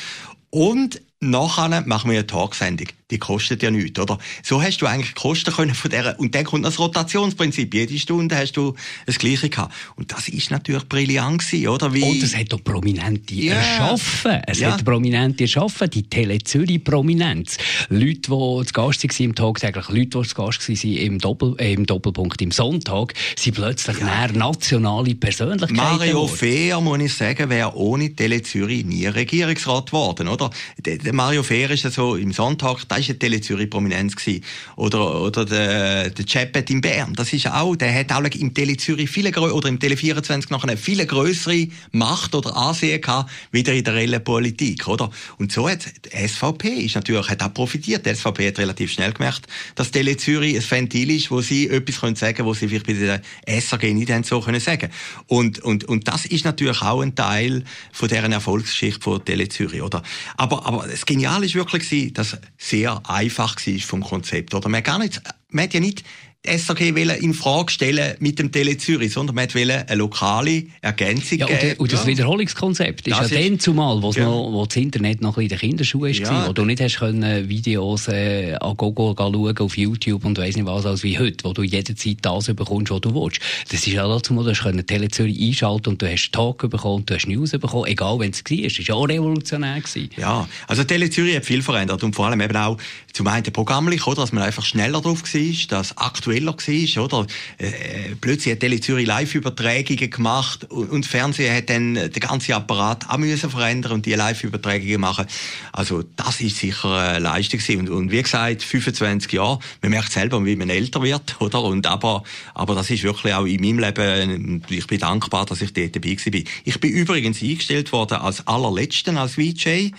Und 0.51 1.01
nachher 1.21 1.83
machen 1.87 2.11
wir 2.11 2.19
eine 2.19 2.27
Talksendung 2.27 2.89
die 3.11 3.19
kostet 3.19 3.63
ja 3.63 3.71
nichts, 3.71 3.99
oder? 3.99 4.19
So 4.43 4.63
hast 4.63 4.79
du 4.79 4.87
eigentlich 4.87 5.15
Kosten 5.15 5.53
können 5.53 5.75
von 5.75 5.91
der, 5.91 6.19
und 6.19 6.35
dann 6.35 6.45
kommt 6.45 6.65
das 6.65 6.79
Rotationsprinzip. 6.79 7.75
Jede 7.75 7.99
Stunde 7.99 8.37
hast 8.37 8.53
du 8.53 8.75
das 9.07 9.19
Gleiche 9.19 9.49
gehabt. 9.49 9.75
Und 9.97 10.13
das 10.13 10.29
ist 10.29 10.51
natürlich 10.51 10.89
brillant 10.89 11.39
gewesen, 11.39 11.69
oder? 11.69 11.93
Wie 11.93 12.03
und 12.03 12.23
es 12.23 12.37
hat 12.37 12.53
auch 12.55 12.63
Prominente 12.63 13.35
yeah. 13.35 13.57
erschaffen. 13.57 14.41
Es 14.47 14.61
ja. 14.61 14.73
hat 14.73 14.85
Prominente 14.85 15.45
erschaffen. 15.45 15.91
Die 15.91 16.09
Tele 16.09 16.39
Zürich 16.39 16.83
Prominenz. 16.83 17.57
Leute, 17.89 18.21
die 18.21 18.29
zu 18.29 18.73
Gast 18.73 19.05
waren 19.05 19.25
im 19.25 19.35
Tagtäglich, 19.35 19.89
Leute, 19.89 20.21
die 20.21 20.29
zu 20.29 20.35
Gast 20.35 20.69
waren 20.69 20.93
im, 20.93 21.19
Doppel, 21.19 21.55
äh, 21.59 21.73
im 21.73 21.87
Doppelpunkt 21.87 22.41
im 22.43 22.51
Sonntag, 22.51 23.15
sind 23.37 23.55
plötzlich 23.55 23.99
ja. 23.99 24.29
nationale 24.29 25.15
Persönlichkeiten 25.15 25.75
Mario 25.75 26.27
Fehr, 26.27 26.81
muss 26.81 27.01
ich 27.01 27.15
sagen, 27.15 27.51
wäre 27.51 27.75
ohne 27.75 28.15
Tele 28.15 28.43
Zürich 28.43 28.85
nie 28.85 29.07
Regierungsrat 29.07 29.87
geworden, 29.87 30.29
oder? 30.29 30.51
Der, 30.79 31.13
Mario 31.13 31.43
Fehr 31.43 31.71
ist 31.71 31.85
ja 31.85 31.91
so 31.91 32.17
im 32.17 32.33
Sonntag, 32.33 32.89
da 32.89 32.97
ist 33.01 33.11
eine 33.11 33.19
Tele 33.19 33.41
Zürich 33.41 33.69
Prominenz 33.71 34.17
gewesen. 34.17 34.45
Oder, 34.77 35.21
oder 35.21 35.45
der, 35.45 36.11
der 36.11 36.25
Chapet 36.27 36.71
in 36.71 36.81
Bern. 36.81 37.15
Das 37.15 37.33
ist 37.33 37.47
auch, 37.47 37.77
der 37.77 37.95
hat 37.95 38.13
auch 38.13 38.23
im 38.23 38.55
Tele 38.55 38.77
Zürich 38.77 39.11
viele, 39.11 39.31
oder 39.33 39.69
im 39.69 39.79
Tele 39.79 39.97
24 39.97 40.51
noch 40.51 40.65
eine 40.65 40.77
viel 40.77 41.05
größere 41.05 41.69
Macht 41.93 42.35
oder 42.35 42.57
Ansehen 42.57 43.01
gehabt, 43.01 43.31
wieder 43.51 43.73
in 43.73 43.85
der 43.85 43.95
reellen 43.95 44.23
Politik, 44.23 44.87
oder? 44.89 45.11
Und 45.39 45.53
so 45.53 45.69
hat 45.69 45.85
die 46.05 46.29
SVP 46.29 46.69
ist 46.69 46.95
natürlich, 46.95 47.29
hat 47.29 47.43
auch 47.43 47.53
profitiert. 47.53 48.07
Die 48.07 48.15
SVP 48.15 48.49
hat 48.49 48.59
relativ 48.59 48.93
schnell 48.93 49.13
gemerkt, 49.13 49.47
dass 49.75 49.91
Tele 49.91 50.17
Zürich 50.17 50.57
ein 50.57 50.71
Ventil 50.71 51.11
ist, 51.11 51.31
wo 51.31 51.41
sie 51.41 51.69
etwas 51.69 52.01
können 52.01 52.17
sagen, 52.17 52.45
wo 52.45 52.55
sie 52.55 52.69
vielleicht 52.69 52.87
bei 52.87 52.93
der 52.93 53.23
SAG 53.61 53.83
nicht 53.95 54.11
so 54.27 54.41
können 54.41 54.61
sagen. 54.61 54.91
Und, 55.27 55.59
und, 55.61 55.85
und 55.85 56.09
das 56.09 56.27
ist 56.27 56.45
natürlich 56.45 56.83
auch 56.83 57.01
ein 57.01 57.15
Teil 57.15 57.65
von 57.93 58.09
deren 58.09 58.33
Erfolgsgeschichte 58.33 59.01
von 59.01 59.25
Tele 59.25 59.49
Zürich, 59.49 59.83
oder? 59.83 60.03
Aber, 60.37 60.67
aber 60.67 60.87
das 60.87 61.07
Geniale 61.07 61.47
ist 61.47 61.55
wirklich, 61.55 62.13
dass 62.13 62.39
sehr 62.59 62.90
sehr 62.91 63.09
einfach 63.09 63.59
war 63.59 63.87
vom 63.87 64.03
Konzept. 64.03 64.55
Oder 64.55 64.69
man, 64.69 64.83
gar 64.83 64.99
nicht, 64.99 65.23
man 65.49 65.65
hat 65.65 65.75
ja 65.75 65.81
nicht 65.81 66.05
die 66.47 66.57
SAG 66.57 66.81
in 66.81 67.35
Frage 67.35 67.71
stellen 67.71 68.15
mit 68.19 68.39
dem 68.39 68.51
Tele 68.51 68.79
Zürich, 68.79 69.13
sondern 69.13 69.37
man 69.37 69.53
wollte 69.55 69.87
eine 69.87 69.99
lokale 69.99 70.65
Ergänzung 70.81 71.39
ja, 71.39 71.47
und, 71.47 71.81
und 71.81 71.93
das 71.93 72.01
ja. 72.01 72.07
Wiederholungskonzept 72.07 73.09
ist 73.09 73.19
das 73.19 73.31
ja 73.31 73.43
dann 73.43 73.61
zumal, 73.61 74.01
wo, 74.03 74.11
ja. 74.13 74.25
noch, 74.25 74.51
wo 74.51 74.65
das 74.65 74.77
Internet 74.77 75.21
noch 75.21 75.37
in 75.37 75.49
den 75.49 75.59
Kinderschuhen 75.59 76.19
war, 76.19 76.33
ja. 76.33 76.49
wo 76.49 76.53
du 76.55 76.65
nicht 76.65 76.81
hast 76.81 76.99
können 76.99 77.49
Videos 77.49 78.09
äh, 78.09 78.55
an 78.55 78.75
Google 78.75 79.15
schauen 79.19 79.59
auf 79.59 79.77
YouTube 79.77 80.25
und 80.25 80.39
weiss 80.39 80.57
nicht 80.57 80.65
was, 80.65 80.87
als 80.87 81.03
wie 81.03 81.19
heute, 81.19 81.45
wo 81.45 81.53
du 81.53 81.63
jederzeit 81.63 82.17
das 82.23 82.47
bekommst, 82.47 82.91
was 82.91 83.03
du 83.03 83.15
willst. 83.15 83.41
Das 83.69 83.87
ist 83.87 83.93
ja 83.93 84.09
dazu 84.09 84.33
du 84.33 84.49
hast 84.49 84.63
können 84.63 84.87
Tele 84.87 85.09
Zürich 85.09 85.39
einschalten 85.39 85.91
und 85.91 86.01
du 86.01 86.11
hast 86.11 86.33
Talk 86.33 86.71
bekommen, 86.71 87.05
du 87.05 87.15
hast 87.15 87.27
News 87.27 87.51
bekommen, 87.51 87.85
egal 87.85 88.19
wenn 88.19 88.31
es 88.31 88.43
war. 88.43 88.63
Das 88.63 88.79
war 88.79 88.85
ja 88.87 88.95
auch 88.95 89.09
revolutionär. 89.09 89.81
Gewesen. 89.81 90.11
Ja, 90.17 90.49
also 90.67 90.85
Tele 90.85 91.11
Zürich 91.11 91.37
hat 91.37 91.45
viel 91.45 91.63
verändert 91.63 92.03
und 92.03 92.17
vor 92.17 92.27
allem 92.27 92.41
eben 92.41 92.57
auch 92.57 92.79
zum 93.13 93.27
einen 93.27 93.45
programmlich, 93.53 94.07
oder, 94.07 94.23
dass 94.23 94.33
man 94.33 94.43
einfach 94.43 94.65
schneller 94.65 95.01
drauf 95.01 95.23
war, 95.23 95.67
dass 95.69 95.97
aktuell 95.99 96.30
aktueller 96.31 96.55
war, 96.57 97.05
oder? 97.05 97.27
Äh, 97.59 98.15
plötzlich 98.21 98.53
hat 98.53 98.61
Tele 98.61 98.81
Zürich 98.81 99.07
Live-Übertragungen 99.07 100.11
gemacht 100.11 100.71
und, 100.71 100.91
und 100.91 101.07
Fernsehen 101.07 101.55
hat 101.55 101.71
dann 101.71 101.95
den 101.95 102.11
ganzen 102.13 102.53
Apparat 102.53 103.09
auch 103.09 103.19
müssen 103.19 103.51
verändern 103.51 103.93
und 103.93 104.07
die 104.07 104.15
Live-Übertragungen 104.15 105.01
machen. 105.01 105.27
Also 105.73 106.05
das 106.17 106.41
ist 106.41 106.59
sicher 106.59 106.97
eine 106.97 107.19
Leistung 107.19 107.61
gewesen. 107.61 107.81
Und, 107.81 107.91
und 107.91 108.11
wie 108.11 108.23
gesagt, 108.23 108.63
25 108.63 109.33
Jahre, 109.33 109.59
man 109.83 109.91
merkt 109.91 110.13
selber, 110.13 110.45
wie 110.45 110.57
man 110.57 110.71
älter 110.71 111.03
wird, 111.03 111.37
oder? 111.41 111.63
Und 111.63 111.87
aber, 111.87 112.23
aber 112.55 112.75
das 112.75 112.91
ist 112.91 113.03
wirklich 113.03 113.35
auch 113.35 113.45
in 113.45 113.61
meinem 113.61 113.79
Leben, 113.79 114.63
ich 114.69 114.87
bin 114.87 114.99
dankbar, 114.99 115.47
dass 115.47 115.63
ich 115.63 115.73
dort 115.73 115.97
dabei 115.97 116.11
war. 116.17 116.41
Ich 116.65 116.81
bin 116.81 116.91
übrigens 116.91 117.43
eingestellt 117.43 117.93
worden 117.93 118.19
als 118.19 118.47
allerletzten, 118.47 119.17
als 119.17 119.35
VJ. 119.35 119.91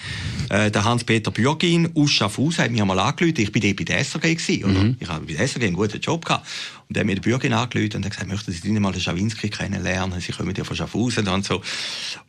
Äh, 0.49 0.71
der 0.71 0.83
Hans-Peter 0.83 1.31
Bürgin, 1.31 1.89
Uscha 1.93 2.29
Fuß 2.29 2.59
hat 2.59 2.71
mich 2.71 2.81
einmal 2.81 2.99
angerufen, 2.99 3.35
ich 3.37 3.51
bin 3.51 3.61
dort 3.61 3.75
bei 3.77 3.83
der 3.83 3.99
SRG 3.99 4.35
gewesen, 4.35 4.63
oder? 4.63 4.83
Mhm. 4.83 4.97
Ich 4.99 5.07
habe 5.07 5.25
bei 5.25 5.33
der 5.33 5.47
SRG 5.47 5.65
einen 5.65 5.75
guten 5.75 5.99
Job 5.99 6.20
Job 6.21 6.25
gehabt. 6.25 6.47
Und 6.87 6.97
er 6.97 7.01
hat 7.01 7.07
mir 7.07 7.15
den 7.15 7.21
Bürger 7.21 7.57
angerufen 7.57 7.97
und 7.97 8.05
hat 8.05 8.11
gesagt, 8.11 8.27
möchten 8.27 8.51
Sie 8.51 8.79
mal 8.79 8.91
den 8.91 9.01
Schawinski 9.01 9.49
kennenlernen? 9.49 10.19
Sie 10.19 10.31
kommen 10.31 10.53
ja 10.55 10.63
von 10.63 10.75
Schaffhausen 10.75 11.27
und 11.27 11.45
so. 11.45 11.61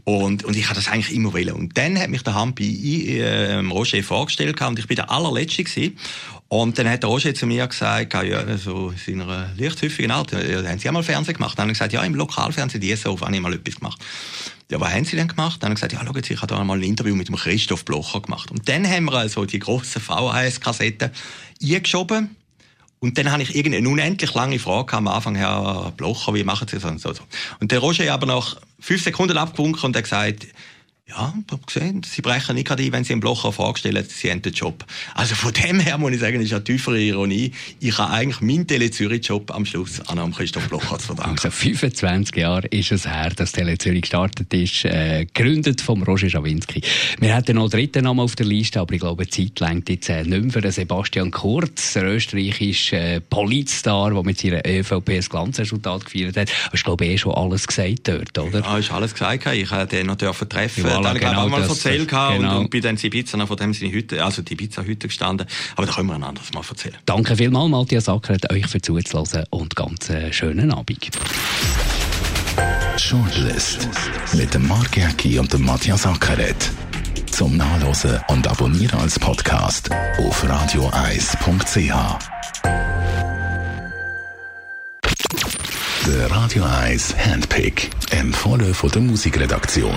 Und, 0.05 0.45
und 0.45 0.57
ich 0.57 0.65
habe 0.67 0.77
das 0.77 0.89
eigentlich 0.89 1.15
immer 1.15 1.33
wollen. 1.33 1.53
Und 1.53 1.77
dann 1.77 1.99
hat 1.99 2.11
mich 2.11 2.23
der 2.23 2.35
Hampi 2.35 3.19
äh, 3.19 3.57
Roger 3.57 4.03
vorgestellt 4.03 4.61
und 4.61 4.79
ich 4.79 4.87
bin 4.87 4.97
der 4.97 5.11
allerletzte 5.11 5.65
gewesen. 5.65 5.99
Und 6.49 6.79
dann 6.79 6.89
hat 6.89 7.03
der 7.03 7.09
Roger 7.09 7.35
zu 7.35 7.47
mir 7.47 7.67
gesagt, 7.67 8.13
ja, 8.13 8.59
so 8.59 8.91
in 8.91 9.25
seiner 9.25 9.51
lichthüffigen 9.57 10.11
Art, 10.11 10.33
ja, 10.33 10.63
haben 10.63 10.79
Sie 10.79 10.89
auch 10.89 10.93
mal 10.93 11.03
Fernsehen 11.03 11.35
gemacht? 11.35 11.59
Dann 11.59 11.65
habe 11.65 11.73
ich 11.73 11.79
gesagt, 11.79 11.95
ja, 11.95 12.03
im 12.03 12.15
Lokalfernsehen, 12.15 12.81
die 12.81 12.95
DSO, 12.95 13.19
habe 13.21 13.35
ich 13.35 13.41
mal 13.41 13.55
etwas 13.55 13.77
gemacht. 13.77 13.99
Ja, 14.71 14.79
was 14.79 14.93
haben 14.93 15.05
Sie 15.05 15.17
denn 15.17 15.29
gemacht? 15.29 15.63
Dann 15.63 15.69
haben 15.69 15.77
ich 15.77 15.83
gesagt, 15.83 15.95
ja, 15.95 16.07
schauen 16.07 16.23
Sie, 16.23 16.35
ich 16.35 16.43
habe 16.43 16.55
da 16.55 16.63
mal 16.63 16.79
ein 16.79 16.83
Interview 16.83 17.17
mit 17.17 17.29
dem 17.29 17.37
Christoph 17.37 17.85
Blocher 17.85 18.21
gemacht. 18.21 18.51
Und 18.51 18.69
dann 18.69 18.87
haben 18.89 19.07
wir 19.07 19.15
also 19.15 19.45
die 19.47 19.59
grossen 19.59 20.01
VHS-Kassetten 20.01 21.11
eingeschoben 21.63 22.37
und 23.03 23.19
dann 23.19 23.33
habe 23.33 23.43
ich 23.43 23.57
irgendeine 23.57 23.89
unendlich 23.89 24.33
lange 24.33 24.61
Frage 24.61 24.97
am 24.97 25.09
Anfang, 25.09 25.35
Herr 25.35 25.93
Blocher, 25.97 26.35
wie 26.35 26.45
machen 26.45 26.69
Sie 26.69 26.79
das? 26.79 26.85
Und, 26.85 27.01
so. 27.01 27.13
und 27.59 27.73
der 27.73 27.81
Roger 27.81 28.13
aber 28.15 28.27
nach 28.27 28.57
fünf 28.79 29.03
Sekunden 29.03 29.37
abgewunken 29.37 29.83
und 29.87 29.97
hat 29.97 30.05
gesagt, 30.05 30.47
ja, 31.09 31.35
ich 31.47 31.53
habe 31.53 31.63
gesehen, 31.67 32.03
sie 32.05 32.23
brechen 32.23 32.55
nicht 32.55 32.69
gerade 32.69 32.83
ein, 32.83 32.93
wenn 32.93 33.05
sie 33.05 33.13
einen 33.13 33.21
Blocher 33.21 33.53
vorstellen, 33.53 34.05
sie 34.09 34.31
haben 34.31 34.41
den 34.41 34.53
Job. 34.53 34.85
Also 35.15 35.35
von 35.35 35.53
dem 35.53 35.81
her 35.81 35.99
muss 35.99 36.13
ich 36.13 36.21
sagen, 36.21 36.41
ist 36.41 36.53
eine 36.53 36.65
tiefere 36.65 36.99
Ironie. 36.99 37.53
Ich 37.81 37.99
habe 37.99 38.13
eigentlich 38.13 38.41
meinen 38.41 38.67
Tele-Zürich-Job 38.67 39.51
am 39.55 39.67
Schluss 39.67 40.01
an 40.09 40.33
Christoph 40.33 40.69
Blocher 40.69 40.99
zu 40.99 41.07
verdanken. 41.09 41.33
Also 41.33 41.51
25 41.51 42.37
Jahre 42.37 42.67
ist 42.69 42.93
es 42.93 43.07
her, 43.07 43.31
dass 43.37 43.53
Tele-Zürich 43.53 44.03
gestartet 44.03 44.55
ist, 44.55 44.85
äh, 44.85 45.27
gegründet 45.27 45.81
vom 45.81 46.03
Roger 46.03 46.31
Schawinski. 46.31 46.81
Wir 47.19 47.35
hatten 47.35 47.57
noch 47.57 47.63
einen 47.63 47.71
dritten 47.71 48.05
Namen 48.05 48.21
auf 48.21 48.37
der 48.37 48.47
Liste, 48.47 48.81
aber 48.81 48.95
ich 48.95 49.01
glaube, 49.01 49.27
die 49.27 49.49
Zeit 49.49 49.61
längt 49.69 49.89
jetzt 49.91 50.09
äh, 50.09 50.25
nicht 50.25 50.55
mehr 50.55 50.63
für 50.63 50.73
Sebastian 50.73 51.31
Kurz, 51.31 51.93
der 51.93 52.05
österreichische 52.05 52.97
äh, 52.97 53.21
Politstar, 53.21 54.13
der 54.13 54.23
mit 54.23 54.39
seiner 54.39 54.65
ÖVP 54.65 55.11
ein 55.11 55.21
Glanzresultat 55.21 56.07
gefeiert 56.07 56.37
hat. 56.37 56.49
Hast 56.73 56.83
du, 56.83 56.85
glaube 56.85 57.05
ich, 57.05 57.11
eh 57.13 57.19
schon 57.19 57.35
alles 57.35 57.67
gesagt 57.67 58.09
dort, 58.09 58.39
oder? 58.39 58.61
Ja, 58.61 58.79
ist 58.79 58.93
alles 58.93 59.13
gesagt. 59.13 59.47
Ich 59.47 59.71
habe 59.71 59.87
den 59.87 60.07
noch 60.07 60.17
treffen 60.17 60.92
voilà, 60.97 61.09
habe 61.09 61.19
ich 61.19 61.25
genau, 61.25 61.49
mal 61.49 61.63
erzählt 61.63 62.09
genau. 62.09 62.61
und, 62.61 62.75
und 62.75 62.85
dann 62.85 62.97
in 62.97 63.07
Ibiza 63.07 63.47
von 63.47 63.57
dem 63.57 63.75
sind 63.75 63.95
heute, 63.95 64.25
also 64.25 64.43
die 64.43 64.53
Ibiza 64.55 64.83
heute 64.83 65.09
gestanden. 65.09 65.47
Aber 65.77 65.87
da 65.87 65.93
können 65.93 66.09
wir 66.09 66.15
ein 66.15 66.25
anderes 66.25 66.53
Mal 66.53 66.63
erzählen. 66.69 66.97
Danke 67.07 67.37
vielmals, 67.37 67.71
Matthias 67.71 68.09
Ackert, 68.09 68.51
euch 68.53 68.67
für 68.67 68.81
zuzulassen 68.81 69.45
und 69.51 69.77
ganz 69.77 70.11
äh, 70.11 70.33
schönen 70.33 70.73
Abend. 70.73 71.11
Shortlist 72.99 73.89
mit 74.35 74.53
dem 74.55 74.69
Mark 74.69 74.97
Jäcki 74.97 75.39
und 75.39 75.53
dem 75.53 75.65
Matthias 75.65 76.07
Ackeret. 76.07 76.71
Zum 77.31 77.57
Nachlesen 77.57 78.21
und 78.29 78.47
Abonnieren 78.47 79.01
als 79.01 79.19
Podcast 79.19 79.91
auf 80.19 80.47
radioeis.ch. 80.49 81.93
Der 86.07 86.31
Radio 86.31 86.65
1 86.65 87.17
Handpick. 87.17 87.91
Empfohlen 88.11 88.75
von 88.75 88.91
der 88.91 89.03
Musikredaktion. 89.03 89.97